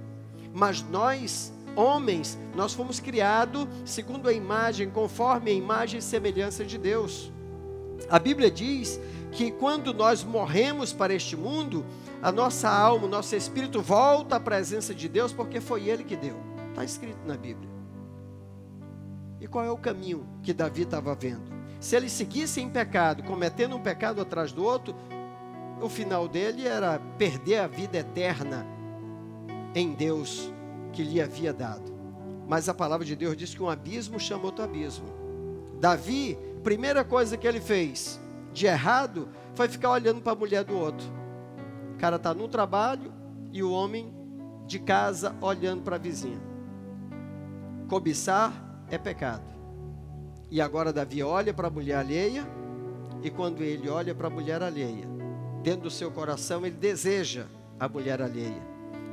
Mas 0.54 0.84
nós, 0.84 1.52
homens, 1.76 2.38
nós 2.56 2.74
fomos 2.74 3.00
criados 3.00 3.68
segundo 3.84 4.30
a 4.30 4.34
imagem, 4.34 4.90
conforme 4.90 5.52
a 5.52 5.54
imagem 5.54 6.00
e 6.00 6.04
semelhança 6.04 6.64
de 6.64 6.78
Deus. 6.78 7.32
A 8.10 8.20
Bíblia 8.20 8.52
diz 8.52 9.00
que 9.32 9.52
quando 9.52 9.94
nós 9.94 10.24
morremos 10.24 10.94
para 10.94 11.14
este 11.14 11.36
mundo, 11.36 11.84
a 12.22 12.32
nossa 12.32 12.70
alma, 12.70 13.06
o 13.06 13.10
nosso 13.10 13.36
espírito 13.36 13.82
volta 13.82 14.38
à 14.38 14.40
presença 14.40 14.94
de 14.94 15.08
Deus 15.08 15.32
porque 15.32 15.62
foi 15.62 15.88
Ele 15.88 16.04
que 16.04 16.16
deu. 16.16 16.38
Está 16.70 16.84
escrito 16.84 17.26
na 17.26 17.38
Bíblia. 17.38 17.70
E 19.40 19.48
qual 19.48 19.64
é 19.64 19.72
o 19.72 19.78
caminho 19.78 20.28
que 20.42 20.54
Davi 20.54 20.84
estava 20.84 21.14
vendo? 21.14 21.54
Se 21.80 21.96
ele 21.96 22.10
seguisse 22.10 22.62
em 22.62 22.70
pecado, 22.70 23.22
cometendo 23.24 23.76
um 23.76 23.82
pecado 23.82 24.20
atrás 24.20 24.52
do 24.52 24.64
outro, 24.64 24.96
o 25.82 25.88
final 25.88 26.28
dele 26.28 26.68
era 26.68 27.00
perder 27.18 27.60
a 27.60 27.68
vida 27.68 27.98
eterna 27.98 28.66
em 29.76 29.94
Deus 29.94 30.52
que 30.92 31.04
lhe 31.04 31.22
havia 31.22 31.54
dado. 31.54 31.94
Mas 32.48 32.70
a 32.70 32.74
palavra 32.74 33.06
de 33.06 33.16
Deus 33.16 33.36
diz 33.36 33.54
que 33.54 33.62
um 33.62 33.70
abismo 33.70 34.20
chama 34.20 34.46
outro 34.46 34.64
abismo. 34.64 35.06
Davi, 35.80 36.38
primeira 36.64 37.04
coisa 37.04 37.38
que 37.38 37.48
ele 37.48 37.60
fez 37.60 38.20
de 38.54 38.66
errado 38.66 39.28
foi 39.54 39.68
ficar 39.68 39.92
olhando 39.92 40.22
para 40.22 40.34
a 40.34 40.36
mulher 40.36 40.64
do 40.64 40.76
outro. 40.76 41.06
O 41.96 41.98
cara 41.98 42.18
está 42.18 42.34
no 42.34 42.50
trabalho 42.50 43.10
e 43.54 43.64
o 43.64 43.72
homem 43.72 44.14
de 44.68 44.80
casa 44.80 45.34
olhando 45.40 45.82
para 45.82 45.96
a 45.96 46.00
vizinha. 46.00 46.42
Cobiçar 47.88 48.84
é 48.92 48.98
pecado. 48.98 49.46
E 50.52 50.60
agora 50.60 50.92
Davi 50.92 51.24
olha 51.24 51.54
para 51.54 51.70
a 51.70 51.72
mulher 51.72 51.96
alheia, 51.96 52.46
e 53.24 53.30
quando 53.30 53.64
ele 53.64 53.88
olha 53.88 54.14
para 54.14 54.28
a 54.28 54.30
mulher 54.30 54.62
alheia, 54.62 55.08
dentro 55.64 55.84
do 55.84 55.90
seu 55.90 56.12
coração 56.12 56.66
ele 56.66 56.76
deseja 56.76 57.46
a 57.80 57.88
mulher 57.88 58.22
alheia. 58.22 58.62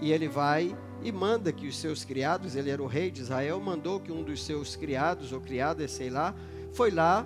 E 0.00 0.10
ele 0.10 0.26
vai 0.26 0.76
e 1.04 1.12
manda 1.12 1.52
que 1.52 1.68
os 1.68 1.78
seus 1.78 2.04
criados, 2.04 2.56
ele 2.56 2.68
era 2.68 2.82
o 2.82 2.86
rei 2.88 3.12
de 3.12 3.20
Israel, 3.20 3.60
mandou 3.60 4.00
que 4.00 4.10
um 4.10 4.24
dos 4.24 4.44
seus 4.44 4.74
criados 4.74 5.32
ou 5.32 5.40
criadas, 5.40 5.92
sei 5.92 6.10
lá, 6.10 6.34
foi 6.72 6.90
lá 6.90 7.24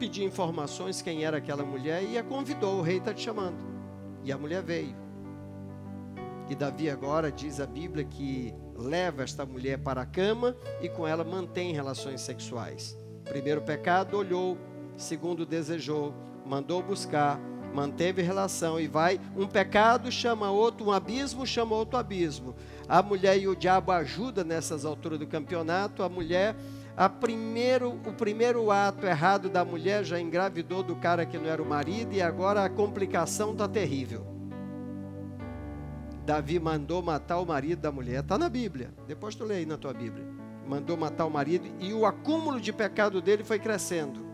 pedir 0.00 0.24
informações 0.24 1.00
quem 1.00 1.24
era 1.24 1.36
aquela 1.36 1.64
mulher 1.64 2.02
e 2.02 2.18
a 2.18 2.24
convidou, 2.24 2.80
o 2.80 2.82
rei 2.82 2.96
está 2.96 3.14
te 3.14 3.22
chamando. 3.22 3.69
E 4.24 4.32
a 4.32 4.38
mulher 4.38 4.62
veio. 4.62 4.94
E 6.48 6.54
Davi 6.54 6.90
agora 6.90 7.30
diz 7.30 7.60
a 7.60 7.66
Bíblia 7.66 8.04
que 8.04 8.52
leva 8.76 9.22
esta 9.22 9.46
mulher 9.46 9.78
para 9.78 10.02
a 10.02 10.06
cama 10.06 10.56
e 10.80 10.88
com 10.88 11.06
ela 11.06 11.22
mantém 11.22 11.72
relações 11.72 12.20
sexuais. 12.20 12.98
Primeiro 13.24 13.62
pecado, 13.62 14.16
olhou. 14.16 14.58
Segundo, 14.96 15.46
desejou. 15.46 16.12
Mandou 16.44 16.82
buscar. 16.82 17.38
Manteve 17.72 18.20
relação 18.20 18.80
e 18.80 18.88
vai. 18.88 19.20
Um 19.36 19.46
pecado 19.46 20.10
chama 20.10 20.50
outro, 20.50 20.86
um 20.86 20.92
abismo 20.92 21.46
chama 21.46 21.76
outro 21.76 21.96
abismo. 21.96 22.56
A 22.88 23.00
mulher 23.00 23.38
e 23.38 23.46
o 23.46 23.54
diabo 23.54 23.92
ajudam 23.92 24.44
nessas 24.44 24.84
alturas 24.84 25.20
do 25.20 25.26
campeonato. 25.26 26.02
A 26.02 26.08
mulher, 26.08 26.56
primeiro, 27.08 27.92
o 28.06 28.12
primeiro 28.12 28.70
ato 28.70 29.06
errado 29.06 29.48
da 29.48 29.64
mulher 29.64 30.04
já 30.04 30.20
engravidou 30.20 30.82
do 30.82 30.96
cara 30.96 31.24
que 31.24 31.38
não 31.38 31.46
era 31.46 31.62
o 31.62 31.66
marido 31.66 32.12
e 32.12 32.20
agora 32.20 32.64
a 32.64 32.68
complicação 32.68 33.52
está 33.52 33.68
terrível. 33.68 34.26
Davi 36.24 36.60
mandou 36.60 37.02
matar 37.02 37.38
o 37.38 37.46
marido 37.46 37.80
da 37.80 37.90
mulher. 37.90 38.20
Está 38.20 38.36
na 38.36 38.48
Bíblia. 38.48 38.92
Depois 39.06 39.34
tu 39.34 39.44
lê 39.44 39.56
aí 39.56 39.66
na 39.66 39.76
tua 39.76 39.92
Bíblia. 39.92 40.24
Mandou 40.66 40.96
matar 40.96 41.26
o 41.26 41.30
marido 41.30 41.66
e 41.80 41.92
o 41.92 42.06
acúmulo 42.06 42.60
de 42.60 42.72
pecado 42.72 43.20
dele 43.20 43.42
foi 43.42 43.58
crescendo. 43.58 44.24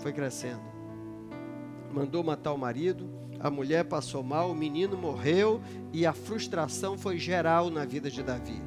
Foi 0.00 0.12
crescendo. 0.12 0.62
Mandou 1.92 2.24
matar 2.24 2.52
o 2.52 2.58
marido, 2.58 3.08
a 3.38 3.50
mulher 3.50 3.84
passou 3.84 4.22
mal, 4.22 4.50
o 4.50 4.54
menino 4.54 4.96
morreu 4.96 5.60
e 5.92 6.04
a 6.04 6.12
frustração 6.12 6.98
foi 6.98 7.18
geral 7.18 7.70
na 7.70 7.84
vida 7.84 8.10
de 8.10 8.22
Davi. 8.22 8.60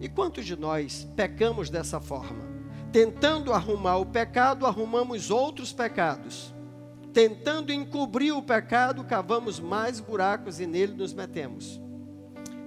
E 0.00 0.08
quantos 0.08 0.44
de 0.44 0.56
nós 0.56 1.08
pecamos 1.16 1.70
dessa 1.70 2.00
forma? 2.00 2.46
Tentando 2.92 3.52
arrumar 3.52 3.96
o 3.96 4.06
pecado, 4.06 4.66
arrumamos 4.66 5.30
outros 5.30 5.72
pecados 5.72 6.54
tentando 7.18 7.72
encobrir 7.72 8.32
o 8.32 8.40
pecado, 8.40 9.02
cavamos 9.02 9.58
mais 9.58 9.98
buracos 9.98 10.60
e 10.60 10.66
nele 10.68 10.92
nos 10.92 11.12
metemos. 11.12 11.80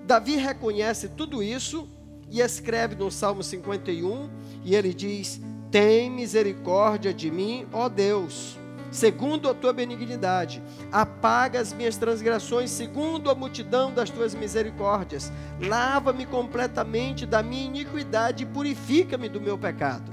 Davi 0.06 0.36
reconhece 0.36 1.08
tudo 1.08 1.42
isso 1.42 1.88
e 2.30 2.42
escreve 2.42 2.96
no 2.96 3.10
Salmo 3.10 3.44
51, 3.44 4.30
e 4.66 4.76
ele 4.76 4.94
diz: 4.94 5.40
Tem 5.72 6.10
misericórdia 6.10 7.14
de 7.14 7.32
mim, 7.32 7.66
ó 7.72 7.88
Deus, 7.88 8.58
segundo 8.92 9.50
a 9.50 9.54
tua 9.54 9.72
benignidade, 9.72 10.62
apaga 10.92 11.60
as 11.60 11.72
minhas 11.72 11.96
transgressões, 11.96 12.70
segundo 12.70 13.32
a 13.32 13.36
multidão 13.36 13.94
das 13.94 14.10
tuas 14.10 14.36
misericórdias, 14.36 15.32
lava-me 15.60 16.26
completamente 16.26 17.26
da 17.26 17.42
minha 17.42 17.66
iniquidade 17.66 18.44
e 18.44 18.46
purifica-me 18.46 19.30
do 19.30 19.40
meu 19.40 19.58
pecado. 19.58 20.12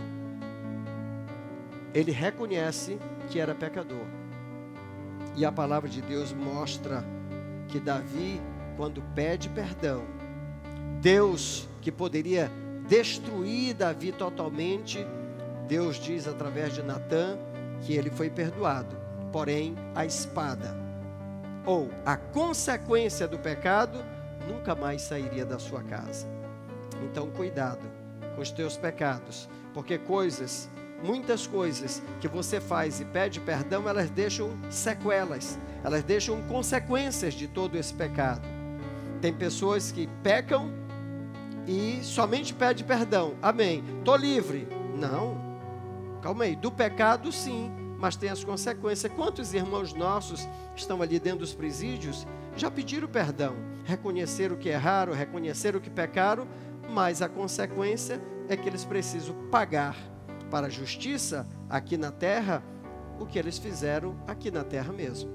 Ele 1.93 2.13
reconhece 2.13 2.99
que 3.29 3.41
era 3.41 3.55
pecador. 3.55 4.07
E 5.37 5.45
a 5.45 5.51
palavra 5.51 5.89
de 5.89 6.01
Deus 6.01 6.33
mostra 6.33 7.05
que 7.67 7.81
Davi, 7.81 8.41
quando 8.77 9.03
pede 9.15 9.49
perdão, 9.49 10.05
Deus 11.01 11.69
que 11.81 11.91
poderia 11.91 12.51
destruir 12.89 13.75
Davi 13.75 14.13
totalmente, 14.13 15.07
Deus 15.67 15.97
diz 15.97 16.27
através 16.27 16.75
de 16.75 16.83
Natã 16.83 17.39
que 17.83 17.95
ele 17.95 18.11
foi 18.11 18.31
perdoado. 18.31 18.97
Porém, 19.33 19.75
a 19.95 20.07
espada 20.07 20.77
ou 21.67 21.91
a 22.07 22.17
consequência 22.17 23.29
do 23.29 23.39
pecado 23.39 23.99
nunca 24.49 24.75
mais 24.75 25.03
sairia 25.03 25.45
da 25.45 25.59
sua 25.59 25.83
casa. 25.83 26.27
Então, 27.05 27.31
cuidado 27.31 27.87
com 28.35 28.41
os 28.41 28.51
teus 28.51 28.77
pecados, 28.77 29.49
porque 29.75 29.99
coisas 29.99 30.69
muitas 31.03 31.47
coisas 31.47 32.03
que 32.21 32.29
você 32.29 32.61
faz 32.61 33.01
e 33.01 33.05
pede 33.05 33.41
perdão, 33.41 33.89
elas 33.89 34.11
deixam 34.11 34.51
sequelas, 34.71 35.59
elas 35.85 36.03
deixam 36.03 36.41
consequências 36.43 37.35
de 37.35 37.47
todo 37.47 37.77
esse 37.77 37.95
pecado. 37.95 38.43
Tem 39.21 39.33
pessoas 39.33 39.93
que 39.93 40.09
pecam 40.23 40.71
e 41.67 42.01
somente 42.03 42.55
pede 42.55 42.85
perdão. 42.85 43.35
Amém. 43.43 43.85
Tô 44.05 44.17
livre. 44.17 44.69
Não. 44.97 45.48
Calma 46.21 46.45
aí. 46.45 46.57
Do 46.57 46.71
pecado, 46.71 47.31
sim, 47.31 47.71
mas 47.99 48.17
tem 48.17 48.31
as 48.31 48.45
consequências. 48.45 49.13
Quantos 49.13 49.55
irmãos 49.55 49.93
nossos 49.93 50.49
estão 50.75 51.03
ali 51.03 51.19
dentro 51.19 51.41
dos 51.41 51.55
presídios 51.55 52.27
já 52.57 52.71
pediram 52.71 53.09
perdão, 53.09 53.57
reconheceram 53.85 54.57
que 54.57 54.69
erraram, 54.69 55.13
reconheceram 55.13 55.81
que 55.81 55.91
pecaram, 55.91 56.47
mas 56.91 57.23
a 57.23 57.29
consequência 57.29 58.21
é 58.49 58.57
que 58.57 58.69
eles 58.69 58.85
precisam 58.85 59.35
pagar 59.51 59.97
para 60.51 60.67
a 60.67 60.71
justiça 60.71 61.47
aqui 61.69 61.97
na 61.97 62.11
terra 62.11 62.63
o 63.21 63.27
que 63.27 63.39
eles 63.39 63.59
fizeram 63.59 64.17
aqui 64.27 64.51
na 64.51 64.65
terra 64.65 64.93
mesmo. 64.93 65.31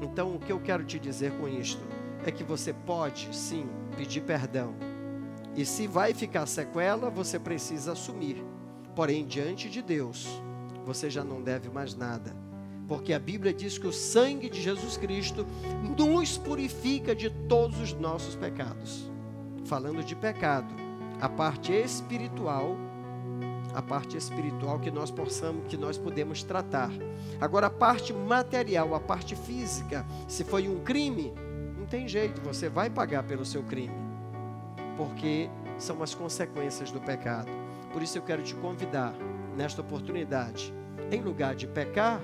Então, 0.00 0.34
o 0.34 0.38
que 0.38 0.52
eu 0.52 0.60
quero 0.60 0.84
te 0.84 0.98
dizer 0.98 1.32
com 1.32 1.48
isto 1.48 1.82
é 2.24 2.30
que 2.30 2.44
você 2.44 2.72
pode 2.72 3.34
sim 3.34 3.68
pedir 3.96 4.20
perdão. 4.20 4.74
E 5.56 5.64
se 5.64 5.86
vai 5.86 6.14
ficar 6.14 6.46
sequela, 6.46 7.10
você 7.10 7.38
precisa 7.38 7.92
assumir. 7.92 8.44
Porém, 8.98 9.24
diante 9.24 9.70
de 9.70 9.80
Deus, 9.80 10.26
você 10.84 11.08
já 11.08 11.22
não 11.22 11.40
deve 11.40 11.68
mais 11.68 11.94
nada. 11.94 12.34
Porque 12.88 13.12
a 13.12 13.18
Bíblia 13.20 13.54
diz 13.54 13.78
que 13.78 13.86
o 13.86 13.92
sangue 13.92 14.50
de 14.50 14.60
Jesus 14.60 14.96
Cristo 14.96 15.46
nos 15.96 16.36
purifica 16.36 17.14
de 17.14 17.30
todos 17.30 17.80
os 17.80 17.92
nossos 17.92 18.34
pecados. 18.34 19.08
Falando 19.66 20.02
de 20.02 20.16
pecado, 20.16 20.74
a 21.20 21.28
parte 21.28 21.72
espiritual, 21.72 22.76
a 23.72 23.80
parte 23.80 24.16
espiritual 24.16 24.80
que 24.80 24.90
nós 24.90 25.12
possamos, 25.12 25.68
que 25.68 25.76
nós 25.76 25.96
podemos 25.96 26.42
tratar. 26.42 26.90
Agora 27.40 27.68
a 27.68 27.70
parte 27.70 28.12
material, 28.12 28.96
a 28.96 29.00
parte 29.00 29.36
física, 29.36 30.04
se 30.26 30.42
foi 30.42 30.68
um 30.68 30.80
crime, 30.82 31.32
não 31.78 31.86
tem 31.86 32.08
jeito, 32.08 32.40
você 32.40 32.68
vai 32.68 32.90
pagar 32.90 33.22
pelo 33.22 33.44
seu 33.44 33.62
crime. 33.62 33.94
Porque 34.96 35.48
são 35.78 36.02
as 36.02 36.16
consequências 36.16 36.90
do 36.90 37.00
pecado. 37.00 37.67
Por 37.92 38.02
isso 38.02 38.18
eu 38.18 38.22
quero 38.22 38.42
te 38.42 38.54
convidar 38.54 39.14
nesta 39.56 39.80
oportunidade, 39.80 40.72
em 41.10 41.20
lugar 41.20 41.54
de 41.54 41.66
pecar, 41.66 42.20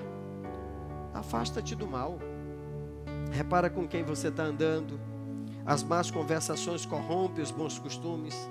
afasta-te 1.13 1.75
do 1.75 1.87
mal. 1.87 2.19
Repara 3.31 3.69
com 3.69 3.87
quem 3.87 4.03
você 4.03 4.27
está 4.27 4.43
andando. 4.43 4.99
As 5.65 5.83
más 5.83 6.11
conversações 6.11 6.85
corrompem 6.85 7.43
os 7.43 7.51
bons 7.51 7.79
costumes. 7.79 8.49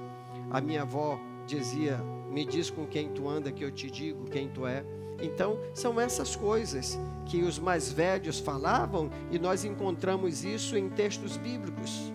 A 0.51 0.61
minha 0.61 0.83
avó 0.83 1.19
dizia: 1.47 1.99
Me 2.31 2.45
diz 2.45 2.71
com 2.71 2.87
quem 2.87 3.09
tu 3.11 3.29
anda, 3.29 3.53
que 3.53 3.65
eu 3.65 3.71
te 3.71 3.91
digo 3.91 4.25
quem 4.25 4.49
tu 4.49 4.67
é. 4.67 4.85
Então, 5.23 5.59
são 5.73 6.01
essas 6.01 6.35
coisas 6.35 6.99
que 7.27 7.43
os 7.43 7.59
mais 7.59 7.91
velhos 7.91 8.41
falavam 8.41 9.11
e 9.31 9.39
nós 9.39 9.65
encontramos 9.65 10.45
isso 10.45 10.77
em 10.77 10.89
textos 10.89 11.37
bíblicos. 11.37 12.13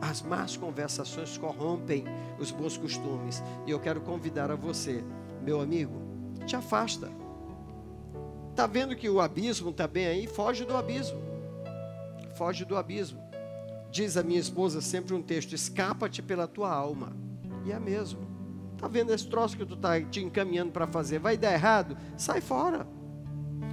As 0.00 0.22
más 0.22 0.56
conversações 0.56 1.36
corrompem 1.36 2.04
os 2.38 2.50
bons 2.50 2.76
costumes. 2.76 3.42
E 3.66 3.70
eu 3.70 3.80
quero 3.80 4.00
convidar 4.00 4.50
a 4.50 4.56
você, 4.56 5.04
meu 5.42 5.60
amigo, 5.60 6.00
te 6.46 6.54
afasta. 6.54 7.10
Está 8.50 8.66
vendo 8.66 8.96
que 8.96 9.08
o 9.08 9.20
abismo 9.20 9.70
está 9.70 9.86
bem 9.86 10.06
aí? 10.06 10.26
Foge 10.26 10.64
do 10.64 10.76
abismo. 10.76 11.20
Foge 12.36 12.64
do 12.64 12.76
abismo. 12.76 13.20
Diz 13.90 14.16
a 14.16 14.22
minha 14.22 14.40
esposa 14.40 14.80
sempre 14.80 15.14
um 15.14 15.22
texto: 15.22 15.54
escapa-te 15.54 16.22
pela 16.22 16.46
tua 16.46 16.72
alma. 16.72 17.16
E 17.64 17.72
é 17.72 17.78
mesmo. 17.78 18.26
Está 18.74 18.86
vendo 18.86 19.12
esse 19.12 19.26
troço 19.26 19.56
que 19.56 19.66
tu 19.66 19.74
está 19.74 20.00
te 20.00 20.20
encaminhando 20.20 20.70
para 20.70 20.86
fazer? 20.86 21.18
Vai 21.18 21.36
dar 21.36 21.52
errado? 21.52 21.96
Sai 22.16 22.40
fora. 22.40 22.86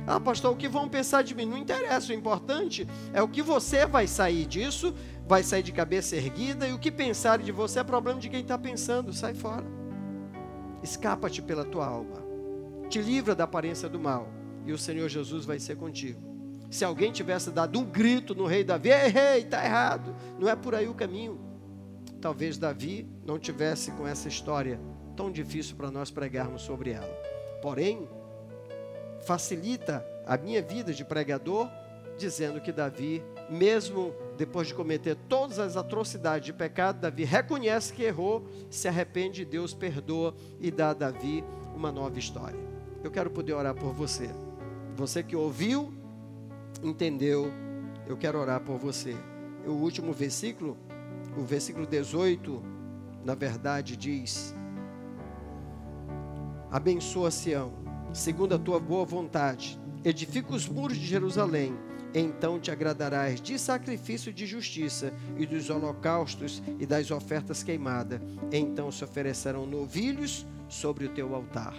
Ah, 0.08 0.20
pastor, 0.20 0.54
o 0.54 0.56
que 0.56 0.68
vão 0.68 0.88
pensar 0.88 1.24
de 1.24 1.34
mim? 1.34 1.46
Não 1.46 1.58
interessa, 1.58 2.12
o 2.12 2.16
importante 2.16 2.88
é 3.12 3.22
o 3.22 3.28
que 3.28 3.42
você 3.42 3.88
vai 3.88 4.08
sair 4.08 4.46
disso, 4.46 4.94
vai 5.28 5.42
sair 5.42 5.64
de 5.64 5.72
cabeça 5.72 6.16
erguida, 6.16 6.68
e 6.68 6.74
o 6.74 6.80
que 6.80 6.92
pensarem 6.92 7.46
de 7.46 7.52
você 7.52 7.80
é 7.80 7.84
problema 7.84 8.20
de 8.20 8.30
quem 8.30 8.42
está 8.42 8.58
pensando, 8.58 9.12
sai 9.12 9.34
fora. 9.34 9.66
Escapa-te 10.84 11.42
pela 11.42 11.66
tua 11.66 11.88
alma, 11.88 12.24
te 12.88 13.02
livra 13.02 13.34
da 13.34 13.46
aparência 13.46 13.90
do 13.90 14.00
mal, 14.00 14.28
e 14.64 14.72
o 14.72 14.78
Senhor 14.78 15.10
Jesus 15.10 15.44
vai 15.44 15.60
ser 15.60 15.76
contigo. 15.76 16.22
Se 16.70 16.86
alguém 16.86 17.12
tivesse 17.12 17.50
dado 17.50 17.80
um 17.80 17.86
grito 17.86 18.36
no 18.36 18.46
rei 18.46 18.64
Davi, 18.64 18.90
ei, 18.90 19.42
está 19.42 19.64
errado, 19.66 20.16
não 20.40 20.48
é 20.48 20.56
por 20.56 20.76
aí 20.76 20.88
o 20.88 20.94
caminho. 20.94 21.40
Talvez 22.22 22.58
Davi 22.58 23.08
não 23.26 23.40
tivesse 23.40 23.92
com 23.92 24.08
essa 24.08 24.28
história 24.28 24.80
tão 25.16 25.32
difícil 25.32 25.76
para 25.76 25.90
nós 25.90 26.12
pregarmos 26.12 26.62
sobre 26.62 26.92
ela. 26.92 27.14
Porém, 27.62 28.08
facilita 29.26 30.06
a 30.26 30.38
minha 30.38 30.62
vida 30.62 30.94
de 30.94 31.04
pregador, 31.04 31.70
dizendo 32.18 32.62
que 32.62 32.72
Davi, 32.72 33.24
mesmo 33.50 34.14
depois 34.38 34.68
de 34.68 34.74
cometer 34.74 35.16
todas 35.28 35.60
as 35.60 35.76
atrocidades 35.76 36.46
de 36.46 36.54
pecado, 36.54 37.02
Davi 37.02 37.24
reconhece 37.24 37.92
que 37.92 38.04
errou, 38.04 38.48
se 38.70 38.88
arrepende, 38.88 39.44
Deus 39.44 39.74
perdoa 39.74 40.34
e 40.60 40.72
dá 40.72 40.92
a 40.92 40.94
Davi 40.94 41.44
uma 41.76 41.92
nova 41.92 42.18
história. 42.18 42.60
Eu 43.04 43.12
quero 43.12 43.30
poder 43.30 43.54
orar 43.54 43.76
por 43.76 43.94
você. 43.94 44.30
Você 44.96 45.22
que 45.22 45.36
ouviu, 45.36 45.94
entendeu, 46.82 47.52
eu 48.08 48.16
quero 48.16 48.40
orar 48.40 48.62
por 48.62 48.78
você. 48.78 49.16
O 49.66 49.72
último 49.72 50.14
versículo, 50.14 50.78
o 51.38 51.44
versículo 51.44 51.86
18, 51.86 52.64
na 53.24 53.36
verdade 53.36 53.98
diz: 53.98 54.56
Abençoa 56.72 57.30
Sião 57.30 57.85
segundo 58.16 58.56
a 58.56 58.58
tua 58.58 58.80
boa 58.80 59.04
vontade. 59.04 59.78
Edifica 60.04 60.54
os 60.54 60.68
muros 60.68 60.98
de 60.98 61.06
Jerusalém, 61.06 61.76
então 62.14 62.58
te 62.58 62.72
agradarás 62.72 63.42
de 63.42 63.60
sacrifício 63.60 64.32
de 64.32 64.46
justiça 64.46 65.14
e 65.38 65.46
dos 65.46 65.70
holocaustos 65.70 66.64
e 66.80 66.86
das 66.86 67.12
ofertas 67.12 67.62
queimadas. 67.62 68.22
Então 68.54 68.90
se 68.90 69.04
oferecerão 69.04 69.66
novilhos 69.66 70.46
sobre 70.70 71.06
o 71.06 71.10
teu 71.10 71.36
altar. 71.36 71.76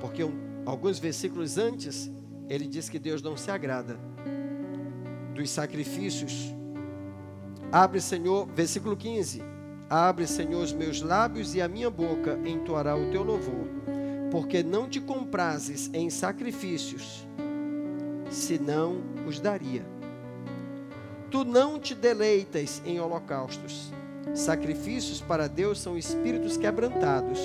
Porque 0.00 0.22
alguns 0.66 0.98
versículos 0.98 1.58
antes, 1.58 2.10
ele 2.48 2.66
diz 2.66 2.88
que 2.88 2.98
Deus 2.98 3.22
não 3.22 3.36
se 3.36 3.50
agrada 3.52 3.96
dos 5.32 5.48
sacrifícios. 5.48 6.52
Abre, 7.70 8.00
Senhor, 8.00 8.46
versículo 8.48 8.96
15: 8.96 9.42
Abre, 9.88 10.26
Senhor, 10.26 10.60
os 10.62 10.72
meus 10.72 11.00
lábios 11.00 11.54
e 11.54 11.62
a 11.62 11.68
minha 11.68 11.88
boca 11.88 12.36
entoará 12.44 12.96
o 12.96 13.10
teu 13.12 13.22
louvor 13.22 13.84
porque 14.34 14.64
não 14.64 14.88
te 14.88 15.00
comprases 15.00 15.88
em 15.94 16.10
sacrifícios, 16.10 17.24
senão 18.28 19.00
os 19.28 19.38
daria. 19.38 19.86
Tu 21.30 21.44
não 21.44 21.78
te 21.78 21.94
deleitas 21.94 22.82
em 22.84 22.98
holocaustos. 22.98 23.92
Sacrifícios 24.34 25.20
para 25.20 25.46
Deus 25.46 25.78
são 25.78 25.96
espíritos 25.96 26.56
quebrantados. 26.56 27.38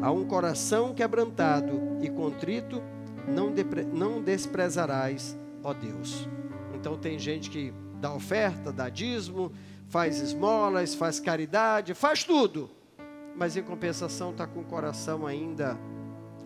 A 0.00 0.12
um 0.12 0.24
coração 0.24 0.94
quebrantado 0.94 1.98
e 2.00 2.08
contrito, 2.08 2.80
não, 3.26 3.52
não 3.92 4.22
desprezarás, 4.22 5.36
ó 5.64 5.74
Deus. 5.74 6.28
Então 6.74 6.96
tem 6.96 7.18
gente 7.18 7.50
que 7.50 7.74
dá 8.00 8.14
oferta, 8.14 8.72
dá 8.72 8.88
dízimo, 8.88 9.50
faz 9.88 10.20
esmolas, 10.20 10.94
faz 10.94 11.18
caridade, 11.18 11.92
faz 11.92 12.22
tudo, 12.22 12.70
mas 13.34 13.56
em 13.56 13.64
compensação 13.64 14.30
está 14.30 14.46
com 14.46 14.60
o 14.60 14.64
coração 14.64 15.26
ainda 15.26 15.76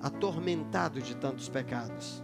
atormentado 0.03 1.01
de 1.01 1.17
tantos 1.17 1.49
pecados. 1.49 2.23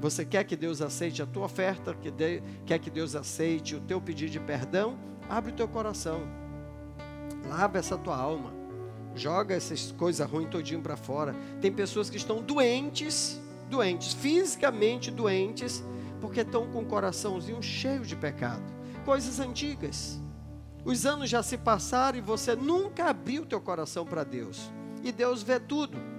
Você 0.00 0.24
quer 0.24 0.44
que 0.44 0.56
Deus 0.56 0.82
aceite 0.82 1.22
a 1.22 1.26
tua 1.26 1.44
oferta, 1.44 1.94
que 1.94 2.10
de, 2.10 2.42
quer 2.66 2.78
que 2.78 2.90
Deus 2.90 3.14
aceite 3.14 3.76
o 3.76 3.80
teu 3.80 4.00
pedido 4.00 4.32
de 4.32 4.40
perdão? 4.40 4.98
Abre 5.28 5.52
o 5.52 5.54
teu 5.54 5.68
coração. 5.68 6.22
Lava 7.48 7.78
essa 7.78 7.96
tua 7.96 8.16
alma. 8.16 8.52
Joga 9.14 9.54
essas 9.54 9.92
coisas 9.92 10.28
ruins 10.28 10.50
todinho 10.50 10.80
para 10.80 10.96
fora. 10.96 11.36
Tem 11.60 11.70
pessoas 11.70 12.10
que 12.10 12.16
estão 12.16 12.42
doentes, 12.42 13.40
doentes, 13.70 14.12
fisicamente 14.12 15.10
doentes, 15.10 15.84
porque 16.20 16.40
estão 16.40 16.66
com 16.66 16.80
o 16.80 16.86
coraçãozinho 16.86 17.62
cheio 17.62 18.04
de 18.04 18.16
pecado. 18.16 18.64
Coisas 19.04 19.38
antigas. 19.38 20.20
Os 20.84 21.06
anos 21.06 21.30
já 21.30 21.44
se 21.44 21.56
passaram 21.56 22.18
e 22.18 22.20
você 22.20 22.56
nunca 22.56 23.10
abriu 23.10 23.46
teu 23.46 23.60
coração 23.60 24.04
para 24.04 24.24
Deus. 24.24 24.68
E 25.04 25.12
Deus 25.12 25.42
vê 25.42 25.60
tudo. 25.60 26.11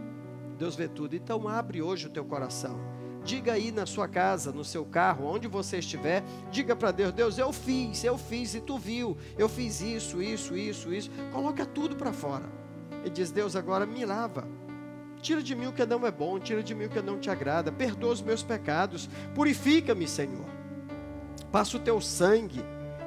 Deus 0.63 0.75
vê 0.77 0.87
tudo. 0.87 1.13
Então 1.13 1.45
abre 1.45 1.81
hoje 1.81 2.07
o 2.07 2.09
teu 2.09 2.23
coração. 2.23 2.79
Diga 3.21 3.51
aí 3.51 3.69
na 3.69 3.85
sua 3.85 4.07
casa, 4.07 4.51
no 4.51 4.63
seu 4.63 4.85
carro, 4.85 5.25
onde 5.25 5.45
você 5.45 5.79
estiver, 5.79 6.23
diga 6.51 6.73
para 6.73 6.91
Deus: 6.91 7.11
Deus, 7.11 7.37
eu 7.37 7.51
fiz, 7.51 8.01
eu 8.03 8.17
fiz 8.17 8.55
e 8.55 8.61
tu 8.61 8.77
viu. 8.77 9.17
Eu 9.37 9.49
fiz 9.49 9.81
isso, 9.81 10.21
isso, 10.21 10.55
isso, 10.55 10.93
isso. 10.93 11.11
Coloca 11.33 11.65
tudo 11.65 11.97
para 11.97 12.13
fora. 12.13 12.45
E 13.03 13.09
diz: 13.09 13.29
Deus, 13.29 13.57
agora 13.57 13.85
me 13.85 14.05
lava. 14.05 14.47
Tira 15.21 15.43
de 15.43 15.53
mim 15.53 15.67
o 15.67 15.73
que 15.73 15.85
não 15.85 16.07
é 16.07 16.11
bom, 16.11 16.39
tira 16.39 16.63
de 16.63 16.73
mim 16.73 16.85
o 16.85 16.89
que 16.89 17.01
não 17.01 17.19
te 17.19 17.29
agrada. 17.29 17.69
Perdoa 17.69 18.13
os 18.13 18.21
meus 18.21 18.41
pecados. 18.41 19.09
Purifica-me, 19.35 20.07
Senhor. 20.07 20.45
Passa 21.51 21.75
o 21.75 21.79
teu 21.79 21.99
sangue 21.99 22.63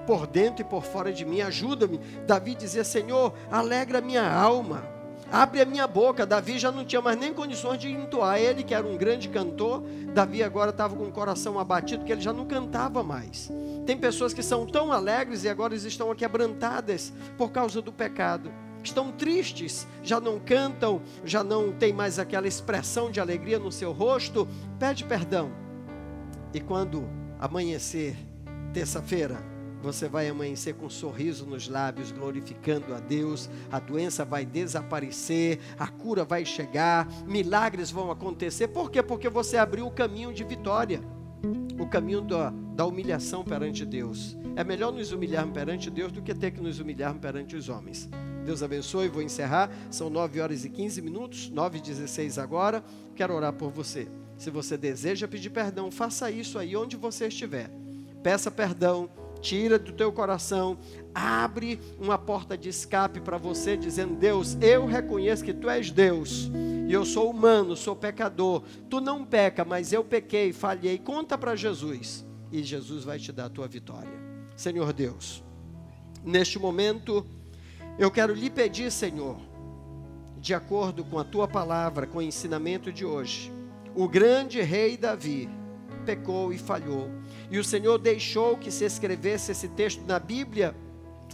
por 0.06 0.26
dentro 0.26 0.62
e 0.62 0.68
por 0.68 0.84
fora 0.84 1.10
de 1.10 1.24
mim. 1.24 1.40
Ajuda-me. 1.40 1.98
Davi 2.26 2.54
dizia: 2.54 2.84
Senhor, 2.84 3.32
alegra 3.50 4.02
minha 4.02 4.30
alma 4.30 4.95
Abre 5.30 5.60
a 5.60 5.64
minha 5.64 5.86
boca. 5.86 6.24
Davi 6.24 6.58
já 6.58 6.70
não 6.70 6.84
tinha 6.84 7.00
mais 7.00 7.18
nem 7.18 7.32
condições 7.32 7.78
de 7.78 7.90
entoar. 7.90 8.38
Ele, 8.38 8.62
que 8.62 8.74
era 8.74 8.86
um 8.86 8.96
grande 8.96 9.28
cantor, 9.28 9.82
Davi 10.14 10.42
agora 10.42 10.70
estava 10.70 10.94
com 10.94 11.04
o 11.04 11.12
coração 11.12 11.58
abatido, 11.58 12.04
que 12.04 12.12
ele 12.12 12.20
já 12.20 12.32
não 12.32 12.46
cantava 12.46 13.02
mais. 13.02 13.50
Tem 13.84 13.96
pessoas 13.96 14.32
que 14.32 14.42
são 14.42 14.66
tão 14.66 14.92
alegres 14.92 15.44
e 15.44 15.48
agora 15.48 15.74
estão 15.74 16.14
quebrantadas 16.14 17.12
por 17.36 17.50
causa 17.50 17.82
do 17.82 17.92
pecado. 17.92 18.52
Estão 18.82 19.10
tristes, 19.10 19.86
já 20.02 20.20
não 20.20 20.38
cantam, 20.38 21.02
já 21.24 21.42
não 21.42 21.72
tem 21.72 21.92
mais 21.92 22.18
aquela 22.20 22.46
expressão 22.46 23.10
de 23.10 23.20
alegria 23.20 23.58
no 23.58 23.72
seu 23.72 23.92
rosto. 23.92 24.46
Pede 24.78 25.04
perdão. 25.04 25.50
E 26.54 26.60
quando 26.60 27.08
amanhecer, 27.38 28.16
terça-feira, 28.72 29.55
você 29.82 30.08
vai 30.08 30.28
amanhecer 30.28 30.74
com 30.74 30.86
um 30.86 30.90
sorriso 30.90 31.46
nos 31.46 31.68
lábios, 31.68 32.10
glorificando 32.10 32.94
a 32.94 32.98
Deus. 32.98 33.48
A 33.70 33.78
doença 33.78 34.24
vai 34.24 34.44
desaparecer, 34.44 35.60
a 35.78 35.86
cura 35.86 36.24
vai 36.24 36.44
chegar, 36.44 37.08
milagres 37.26 37.90
vão 37.90 38.10
acontecer. 38.10 38.68
Por 38.68 38.90
quê? 38.90 39.02
Porque 39.02 39.28
você 39.28 39.56
abriu 39.56 39.86
o 39.86 39.90
caminho 39.90 40.32
de 40.32 40.44
vitória, 40.44 41.00
o 41.78 41.86
caminho 41.86 42.20
da, 42.20 42.50
da 42.74 42.86
humilhação 42.86 43.44
perante 43.44 43.84
Deus. 43.84 44.36
É 44.56 44.64
melhor 44.64 44.92
nos 44.92 45.12
humilharmos 45.12 45.54
perante 45.54 45.90
Deus 45.90 46.10
do 46.10 46.22
que 46.22 46.34
ter 46.34 46.50
que 46.50 46.60
nos 46.60 46.80
humilharmos 46.80 47.20
perante 47.20 47.54
os 47.54 47.68
homens. 47.68 48.08
Deus 48.44 48.62
abençoe, 48.62 49.08
vou 49.08 49.22
encerrar. 49.22 49.70
São 49.90 50.08
9 50.08 50.40
horas 50.40 50.64
e 50.64 50.70
15 50.70 51.02
minutos, 51.02 51.50
9 51.50 51.78
e 51.78 51.80
16 51.80 52.38
agora. 52.38 52.82
Quero 53.14 53.34
orar 53.34 53.52
por 53.52 53.70
você. 53.70 54.08
Se 54.38 54.50
você 54.50 54.76
deseja 54.76 55.26
pedir 55.26 55.50
perdão, 55.50 55.90
faça 55.90 56.30
isso 56.30 56.58
aí 56.58 56.76
onde 56.76 56.96
você 56.96 57.26
estiver. 57.26 57.70
Peça 58.22 58.50
perdão, 58.50 59.10
tira 59.40 59.78
do 59.78 59.92
teu 59.92 60.12
coração, 60.12 60.78
abre 61.14 61.80
uma 61.98 62.18
porta 62.18 62.56
de 62.56 62.68
escape 62.68 63.20
para 63.20 63.38
você, 63.38 63.76
dizendo: 63.76 64.14
Deus, 64.14 64.56
eu 64.60 64.86
reconheço 64.86 65.44
que 65.44 65.54
tu 65.54 65.68
és 65.68 65.90
Deus 65.90 66.50
e 66.88 66.92
eu 66.92 67.04
sou 67.04 67.30
humano, 67.30 67.76
sou 67.76 67.96
pecador. 67.96 68.62
Tu 68.88 69.00
não 69.00 69.24
peca, 69.24 69.64
mas 69.64 69.92
eu 69.92 70.04
pequei, 70.04 70.52
falhei. 70.52 70.98
Conta 70.98 71.36
para 71.36 71.56
Jesus 71.56 72.24
e 72.52 72.62
Jesus 72.62 73.04
vai 73.04 73.18
te 73.18 73.32
dar 73.32 73.46
a 73.46 73.50
tua 73.50 73.66
vitória. 73.66 74.12
Senhor 74.56 74.92
Deus, 74.92 75.42
neste 76.24 76.58
momento, 76.58 77.26
eu 77.98 78.10
quero 78.10 78.34
lhe 78.34 78.48
pedir, 78.48 78.90
Senhor, 78.90 79.36
de 80.38 80.54
acordo 80.54 81.04
com 81.04 81.18
a 81.18 81.24
tua 81.24 81.48
palavra, 81.48 82.06
com 82.06 82.18
o 82.18 82.22
ensinamento 82.22 82.92
de 82.92 83.04
hoje, 83.04 83.52
o 83.94 84.06
grande 84.06 84.60
rei 84.60 84.96
Davi 84.96 85.48
pecou 86.04 86.52
e 86.52 86.58
falhou. 86.58 87.10
E 87.50 87.58
o 87.58 87.64
Senhor 87.64 87.98
deixou 87.98 88.56
que 88.56 88.70
se 88.70 88.84
escrevesse 88.84 89.52
esse 89.52 89.68
texto 89.68 90.04
na 90.06 90.18
Bíblia 90.18 90.74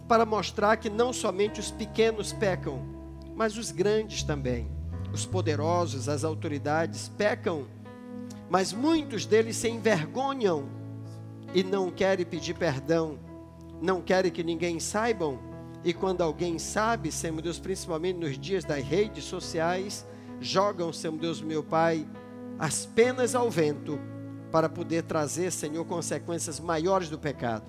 para 0.07 0.27
mostrar 0.27 0.77
que 0.77 0.91
não 0.91 1.13
somente 1.13 1.61
os 1.61 1.71
pequenos 1.71 2.33
pecam, 2.33 2.83
mas 3.35 3.57
os 3.57 3.71
grandes 3.71 4.23
também. 4.23 4.71
Os 5.13 5.25
poderosos, 5.25 6.09
as 6.09 6.25
autoridades 6.25 7.09
pecam, 7.09 7.67
mas 8.51 8.73
muitos 8.73 9.25
deles 9.25 9.57
se 9.57 9.69
envergonham 9.69 10.69
e 11.55 11.63
não 11.63 11.91
querem 11.91 12.25
pedir 12.25 12.55
perdão, 12.55 13.19
não 13.81 14.01
querem 14.01 14.31
que 14.31 14.43
ninguém 14.43 14.79
saibam. 14.81 15.39
E 15.85 15.93
quando 15.93 16.23
alguém 16.23 16.59
sabe, 16.59 17.11
Senhor 17.11 17.41
Deus, 17.41 17.59
principalmente 17.59 18.19
nos 18.19 18.39
dias 18.39 18.65
das 18.65 18.85
redes 18.85 19.25
sociais, 19.25 20.07
jogam, 20.41 20.93
Senhor 20.93 21.17
Deus, 21.19 21.41
meu 21.41 21.63
Pai, 21.63 22.07
as 22.59 22.87
penas 22.87 23.35
ao 23.35 23.51
vento 23.51 23.99
para 24.53 24.69
poder 24.69 25.03
trazer, 25.05 25.51
Senhor, 25.51 25.85
consequências 25.87 26.61
maiores 26.61 27.09
do 27.09 27.19
pecado. 27.19 27.65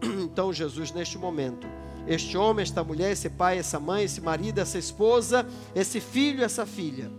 Então, 0.24 0.52
Jesus, 0.52 0.90
neste 0.92 1.18
momento, 1.18 1.66
este 2.06 2.36
homem, 2.36 2.62
esta 2.62 2.82
mulher, 2.82 3.12
esse 3.12 3.28
pai, 3.28 3.58
essa 3.58 3.78
mãe, 3.78 4.04
esse 4.04 4.20
marido, 4.20 4.60
essa 4.60 4.78
esposa, 4.78 5.46
esse 5.74 6.00
filho, 6.00 6.42
essa 6.44 6.64
filha, 6.64 7.10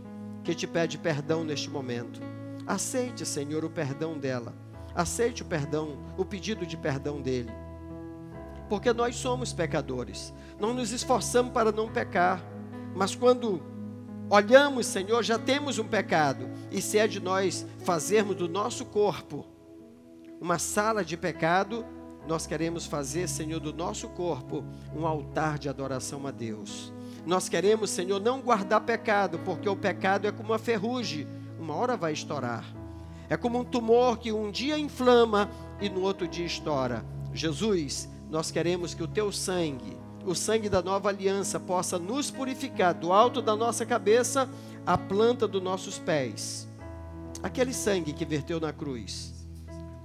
que 0.43 0.55
te 0.55 0.65
pede 0.65 0.97
perdão 0.97 1.43
neste 1.43 1.69
momento. 1.69 2.21
Aceite, 2.65 3.25
Senhor, 3.25 3.63
o 3.63 3.69
perdão 3.69 4.17
dela. 4.17 4.53
Aceite 4.95 5.41
o 5.41 5.45
perdão, 5.45 5.97
o 6.17 6.25
pedido 6.25 6.65
de 6.65 6.75
perdão 6.77 7.21
dele. 7.21 7.51
Porque 8.69 8.91
nós 8.93 9.15
somos 9.15 9.53
pecadores. 9.53 10.33
Nós 10.59 10.75
nos 10.75 10.91
esforçamos 10.91 11.51
para 11.51 11.71
não 11.71 11.89
pecar. 11.89 12.43
Mas 12.95 13.15
quando 13.15 13.61
olhamos, 14.29 14.85
Senhor, 14.85 15.23
já 15.23 15.37
temos 15.37 15.79
um 15.79 15.87
pecado. 15.87 16.49
E 16.71 16.81
se 16.81 16.97
é 16.97 17.07
de 17.07 17.19
nós 17.19 17.65
fazermos 17.83 18.35
do 18.35 18.47
nosso 18.47 18.85
corpo 18.85 19.45
uma 20.39 20.59
sala 20.59 21.03
de 21.03 21.17
pecado, 21.17 21.85
nós 22.27 22.45
queremos 22.45 22.85
fazer, 22.85 23.27
Senhor, 23.27 23.59
do 23.59 23.73
nosso 23.73 24.09
corpo 24.09 24.63
um 24.95 25.07
altar 25.07 25.57
de 25.57 25.69
adoração 25.69 26.27
a 26.27 26.31
Deus. 26.31 26.93
Nós 27.25 27.49
queremos, 27.49 27.89
Senhor, 27.89 28.19
não 28.19 28.41
guardar 28.41 28.81
pecado, 28.81 29.39
porque 29.39 29.67
o 29.67 29.75
pecado 29.75 30.27
é 30.27 30.31
como 30.31 30.49
uma 30.49 30.59
ferrugem, 30.59 31.27
uma 31.59 31.73
hora 31.73 31.97
vai 31.97 32.13
estourar. 32.13 32.65
É 33.29 33.35
como 33.35 33.59
um 33.59 33.63
tumor 33.63 34.17
que 34.17 34.31
um 34.31 34.51
dia 34.51 34.77
inflama 34.77 35.49
e 35.81 35.89
no 35.89 36.01
outro 36.01 36.27
dia 36.27 36.45
estoura. 36.45 37.03
Jesus, 37.33 38.09
nós 38.29 38.51
queremos 38.51 38.93
que 38.93 39.03
o 39.03 39.07
teu 39.07 39.31
sangue, 39.31 39.97
o 40.29 40.35
sangue 40.35 40.67
da 40.67 40.81
nova 40.81 41.07
aliança, 41.07 41.59
possa 41.59 41.97
nos 41.97 42.29
purificar 42.29 42.93
do 42.93 43.13
alto 43.13 43.41
da 43.41 43.55
nossa 43.55 43.85
cabeça 43.85 44.49
à 44.85 44.97
planta 44.97 45.47
dos 45.47 45.63
nossos 45.63 45.97
pés. 45.97 46.67
Aquele 47.41 47.73
sangue 47.73 48.11
que 48.11 48.25
verteu 48.25 48.59
na 48.59 48.73
cruz, 48.73 49.33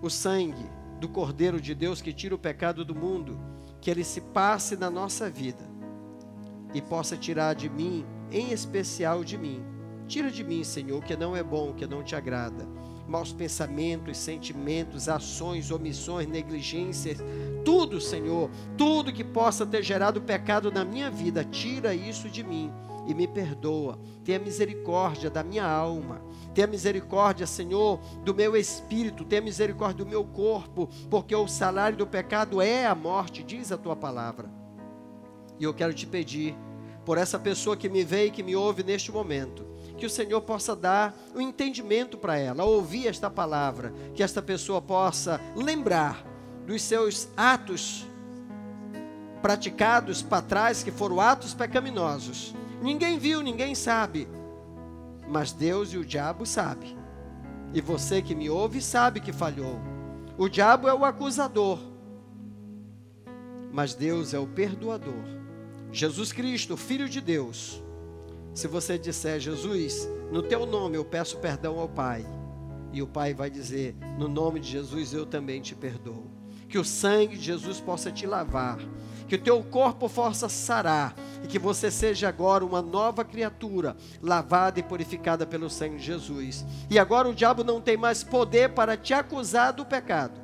o 0.01 0.09
sangue 0.09 0.71
do 1.01 1.09
Cordeiro 1.09 1.61
de 1.61 1.75
Deus 1.75 2.01
que 2.01 2.13
tira 2.13 2.35
o 2.35 2.39
pecado 2.39 2.85
do 2.85 2.95
mundo, 2.95 3.37
que 3.81 3.91
ele 3.91 4.05
se 4.05 4.21
passe 4.21 4.77
na 4.77 4.89
nossa 4.89 5.29
vida 5.29 5.65
e 6.73 6.81
possa 6.81 7.17
tirar 7.17 7.55
de 7.55 7.69
mim, 7.69 8.05
em 8.31 8.53
especial 8.53 9.25
de 9.25 9.37
mim. 9.37 9.61
Tira 10.07 10.31
de 10.31 10.45
mim, 10.45 10.63
Senhor, 10.63 10.99
o 10.99 11.03
que 11.03 11.17
não 11.17 11.35
é 11.35 11.43
bom, 11.43 11.71
o 11.71 11.75
que 11.75 11.87
não 11.87 12.03
te 12.03 12.15
agrada. 12.15 12.65
Maus 13.13 13.31
pensamentos, 13.31 14.17
sentimentos, 14.17 15.07
ações, 15.07 15.71
omissões, 15.71 16.27
negligências, 16.27 17.19
tudo, 17.63 18.01
Senhor, 18.01 18.49
tudo 18.75 19.13
que 19.13 19.23
possa 19.23 19.67
ter 19.67 19.83
gerado 19.83 20.23
pecado 20.23 20.73
na 20.73 20.83
minha 20.83 21.11
vida, 21.11 21.45
tira 21.45 21.95
isso 21.95 22.31
de 22.31 22.43
mim 22.43 22.73
e 23.07 23.13
me 23.13 23.29
perdoa. 23.29 23.99
Tenha 24.25 24.39
misericórdia 24.39 25.29
da 25.29 25.45
minha 25.45 25.67
alma. 25.67 26.23
Tenha 26.55 26.67
misericórdia, 26.67 27.47
Senhor, 27.47 28.01
do 28.25 28.35
meu 28.35 28.57
espírito. 28.57 29.27
Tenha 29.27 29.43
misericórdia 29.43 30.07
do 30.07 30.11
meu 30.11 30.25
corpo, 30.25 30.89
porque 31.11 31.37
o 31.37 31.47
salário 31.47 31.99
do 31.99 32.07
pecado 32.07 32.63
é 32.63 32.87
a 32.87 32.95
morte, 32.95 33.43
diz 33.43 33.71
a 33.71 33.77
tua 33.77 33.95
palavra. 33.95 34.49
E 35.61 35.65
eu 35.65 35.75
quero 35.75 35.93
te 35.93 36.07
pedir, 36.07 36.57
por 37.05 37.19
essa 37.19 37.39
pessoa 37.39 37.77
que 37.77 37.91
me 37.91 38.05
vê 38.05 38.25
e 38.25 38.31
que 38.31 38.43
me 38.43 38.57
ouve 38.57 38.83
neste 38.83 39.13
momento, 39.13 39.67
que 40.03 40.07
o 40.07 40.11
Senhor 40.11 40.41
possa 40.41 40.75
dar 40.75 41.15
o 41.33 41.39
um 41.39 41.41
entendimento 41.41 42.19
para 42.19 42.37
ela, 42.37 42.65
ouvir 42.65 43.07
esta 43.07 43.31
palavra, 43.31 43.95
que 44.17 44.21
esta 44.21 44.43
pessoa 44.43 44.83
possa 44.83 45.41
lembrar 45.55 46.27
dos 46.67 46.83
seus 46.83 47.29
atos 47.37 48.05
praticados 49.41 50.21
para 50.21 50.43
trás, 50.43 50.83
que 50.83 50.91
foram 50.91 51.21
atos 51.21 51.55
pecaminosos, 51.55 52.53
Ninguém 52.83 53.17
viu, 53.17 53.43
ninguém 53.43 53.77
sabe. 53.77 54.27
Mas 55.29 55.53
Deus 55.53 55.93
e 55.93 55.99
o 55.99 56.05
diabo 56.05 56.45
sabem. 56.45 56.99
E 57.73 57.81
você 57.81 58.21
que 58.21 58.35
me 58.35 58.51
ouve 58.51 58.83
sabe 58.83 59.21
que 59.21 59.33
falhou. 59.33 59.79
O 60.37 60.49
diabo 60.49 60.89
é 60.89 60.95
o 60.95 61.05
acusador. 61.05 61.79
Mas 63.71 63.95
Deus 63.95 64.35
é 64.35 64.39
o 64.41 64.49
perdoador. 64.49 65.23
Jesus 65.93 66.33
Cristo, 66.33 66.77
Filho 66.77 67.09
de 67.09 67.21
Deus. 67.21 67.82
Se 68.55 68.69
você 68.69 68.99
disser, 68.99 69.41
Jesus, 69.41 70.09
no 70.31 70.43
teu 70.43 70.67
nome 70.67 70.97
eu 70.97 71.05
peço 71.05 71.39
perdão 71.39 71.79
ao 71.79 71.89
Pai. 71.89 72.25
E 72.93 73.03
o 73.03 73.07
Pai 73.07 73.33
vai 73.33 73.51
dizer, 73.51 73.97
no 74.19 74.29
nome 74.29 74.61
de 74.61 74.69
Jesus 74.69 75.13
eu 75.13 75.25
também 75.25 75.61
te 75.61 75.75
perdoo. 75.75 76.31
Que 76.69 76.79
o 76.79 76.85
sangue 76.85 77.37
de 77.37 77.45
Jesus 77.45 77.81
possa 77.81 78.11
te 78.11 78.27
lavar 78.27 78.79
que 79.33 79.37
o 79.37 79.41
teu 79.41 79.63
corpo 79.63 80.11
possa 80.11 80.47
sarar 80.47 81.15
e 81.43 81.47
que 81.47 81.59
você 81.59 81.91
seja 81.91 82.29
agora 82.29 82.63
uma 82.63 82.83
nova 82.83 83.25
criatura, 83.25 83.97
lavada 84.21 84.79
e 84.79 84.83
purificada 84.83 85.47
pelo 85.47 85.71
sangue 85.71 85.97
de 85.97 86.05
Jesus. 86.05 86.67
E 86.91 86.99
agora 86.99 87.31
o 87.31 87.35
diabo 87.35 87.65
não 87.65 87.81
tem 87.81 87.97
mais 87.97 88.23
poder 88.23 88.75
para 88.75 88.95
te 88.95 89.15
acusar 89.15 89.73
do 89.73 89.87
pecado. 89.87 90.39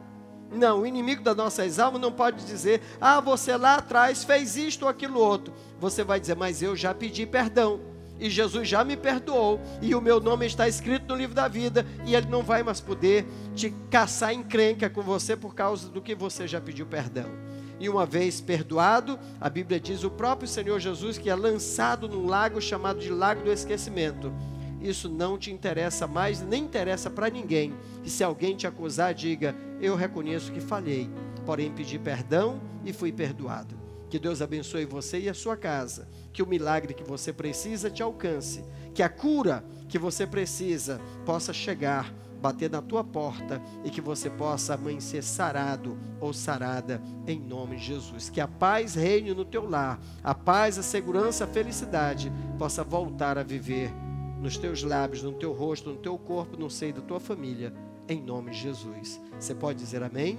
Não, 0.51 0.81
o 0.81 0.87
inimigo 0.87 1.23
das 1.23 1.37
nossas 1.37 1.79
almas 1.79 2.01
não 2.01 2.11
pode 2.11 2.47
dizer, 2.47 2.81
ah, 2.99 3.21
você 3.21 3.59
lá 3.59 3.75
atrás 3.75 4.25
fez 4.25 4.57
isto 4.57 4.85
ou 4.85 4.88
aquilo 4.88 5.21
outro. 5.21 5.53
Você 5.79 6.03
vai 6.03 6.18
dizer, 6.18 6.35
mas 6.37 6.62
eu 6.62 6.75
já 6.75 6.94
pedi 6.94 7.27
perdão. 7.27 7.81
E 8.18 8.28
Jesus 8.28 8.68
já 8.68 8.85
me 8.85 8.96
perdoou, 8.96 9.61
e 9.81 9.94
o 9.94 10.00
meu 10.00 10.20
nome 10.20 10.46
está 10.46 10.66
escrito 10.68 11.07
no 11.09 11.14
livro 11.14 11.35
da 11.35 11.46
vida, 11.46 11.87
e 12.04 12.14
ele 12.14 12.26
não 12.26 12.42
vai 12.42 12.62
mais 12.62 12.81
poder 12.81 13.26
te 13.54 13.72
caçar 13.90 14.33
encrenca 14.33 14.90
com 14.90 15.02
você 15.02 15.37
por 15.37 15.54
causa 15.54 15.88
do 15.88 16.02
que 16.02 16.14
você 16.14 16.46
já 16.46 16.61
pediu 16.61 16.87
perdão 16.87 17.48
e 17.81 17.88
uma 17.88 18.04
vez 18.04 18.40
perdoado, 18.40 19.18
a 19.40 19.48
Bíblia 19.48 19.78
diz 19.78 20.02
o 20.02 20.11
próprio 20.11 20.48
Senhor 20.48 20.78
Jesus 20.81 21.16
que 21.16 21.31
é 21.31 21.35
lançado 21.35 22.09
num 22.09 22.26
lago 22.26 22.61
chamado 22.61 22.98
de 22.98 23.11
Lago 23.11 23.44
do 23.44 23.52
Esquecimento. 23.52 24.33
Isso 24.81 25.09
não 25.09 25.38
te 25.38 25.50
interessa 25.50 26.07
mais, 26.07 26.40
nem 26.40 26.64
interessa 26.64 27.11
para 27.11 27.31
ninguém. 27.31 27.74
E 28.04 28.11
se 28.11 28.22
alguém 28.22 28.57
te 28.57 28.66
acusar, 28.66 29.14
diga: 29.14 29.54
Eu 29.81 29.96
reconheço 29.96 30.52
que 30.52 30.61
falhei, 30.61 31.11
porém 31.44 31.72
pedi 31.72 31.98
perdão 31.98 32.61
e 32.85 32.92
fui 32.92 33.12
perdoado. 33.12 33.76
Que 34.09 34.18
Deus 34.18 34.40
abençoe 34.40 34.85
você 34.85 35.20
e 35.20 35.28
a 35.28 35.35
sua 35.35 35.57
casa. 35.57 36.09
Que 36.38 36.42
o 36.44 36.46
milagre 36.46 36.94
que 36.94 37.03
você 37.03 37.33
precisa 37.33 37.90
te 37.90 38.01
alcance. 38.01 38.64
Que 38.94 39.03
a 39.03 39.09
cura 39.09 39.64
que 39.88 39.98
você 39.98 40.24
precisa 40.24 41.01
possa 41.27 41.53
chegar 41.53 42.14
bater 42.40 42.70
na 42.70 42.81
tua 42.81 43.03
porta 43.03 43.61
e 43.85 43.90
que 43.90 44.01
você 44.01 44.31
possa 44.31 44.74
amanhecer 44.74 45.24
sarado 45.24 45.98
ou 46.20 46.33
sarada 46.33 47.03
em 47.27 47.40
nome 47.40 47.74
de 47.74 47.87
Jesus. 47.87 48.31
Que 48.31 48.40
a 48.40 48.46
paz 48.46 48.94
reine 48.94 49.35
no 49.35 49.44
teu 49.44 49.68
lar, 49.68 50.01
a 50.22 50.33
paz, 50.33 50.79
a 50.79 50.83
segurança, 50.85 51.42
a 51.42 51.48
felicidade 51.48 52.33
possa 52.57 52.85
voltar 52.85 53.37
a 53.37 53.42
viver 53.42 53.92
nos 54.40 54.57
teus 54.57 54.85
lábios, 54.85 55.24
no 55.24 55.33
teu 55.33 55.53
rosto, 55.53 55.90
no 55.90 55.96
teu 55.96 56.16
corpo, 56.16 56.57
no 56.57 56.70
seio 56.70 56.94
da 56.94 57.01
tua 57.01 57.18
família, 57.18 57.74
em 58.09 58.22
nome 58.22 58.53
de 58.53 58.59
Jesus. 58.59 59.20
Você 59.40 59.57
pode 59.57 59.81
dizer 59.81 60.05
amém? 60.05 60.38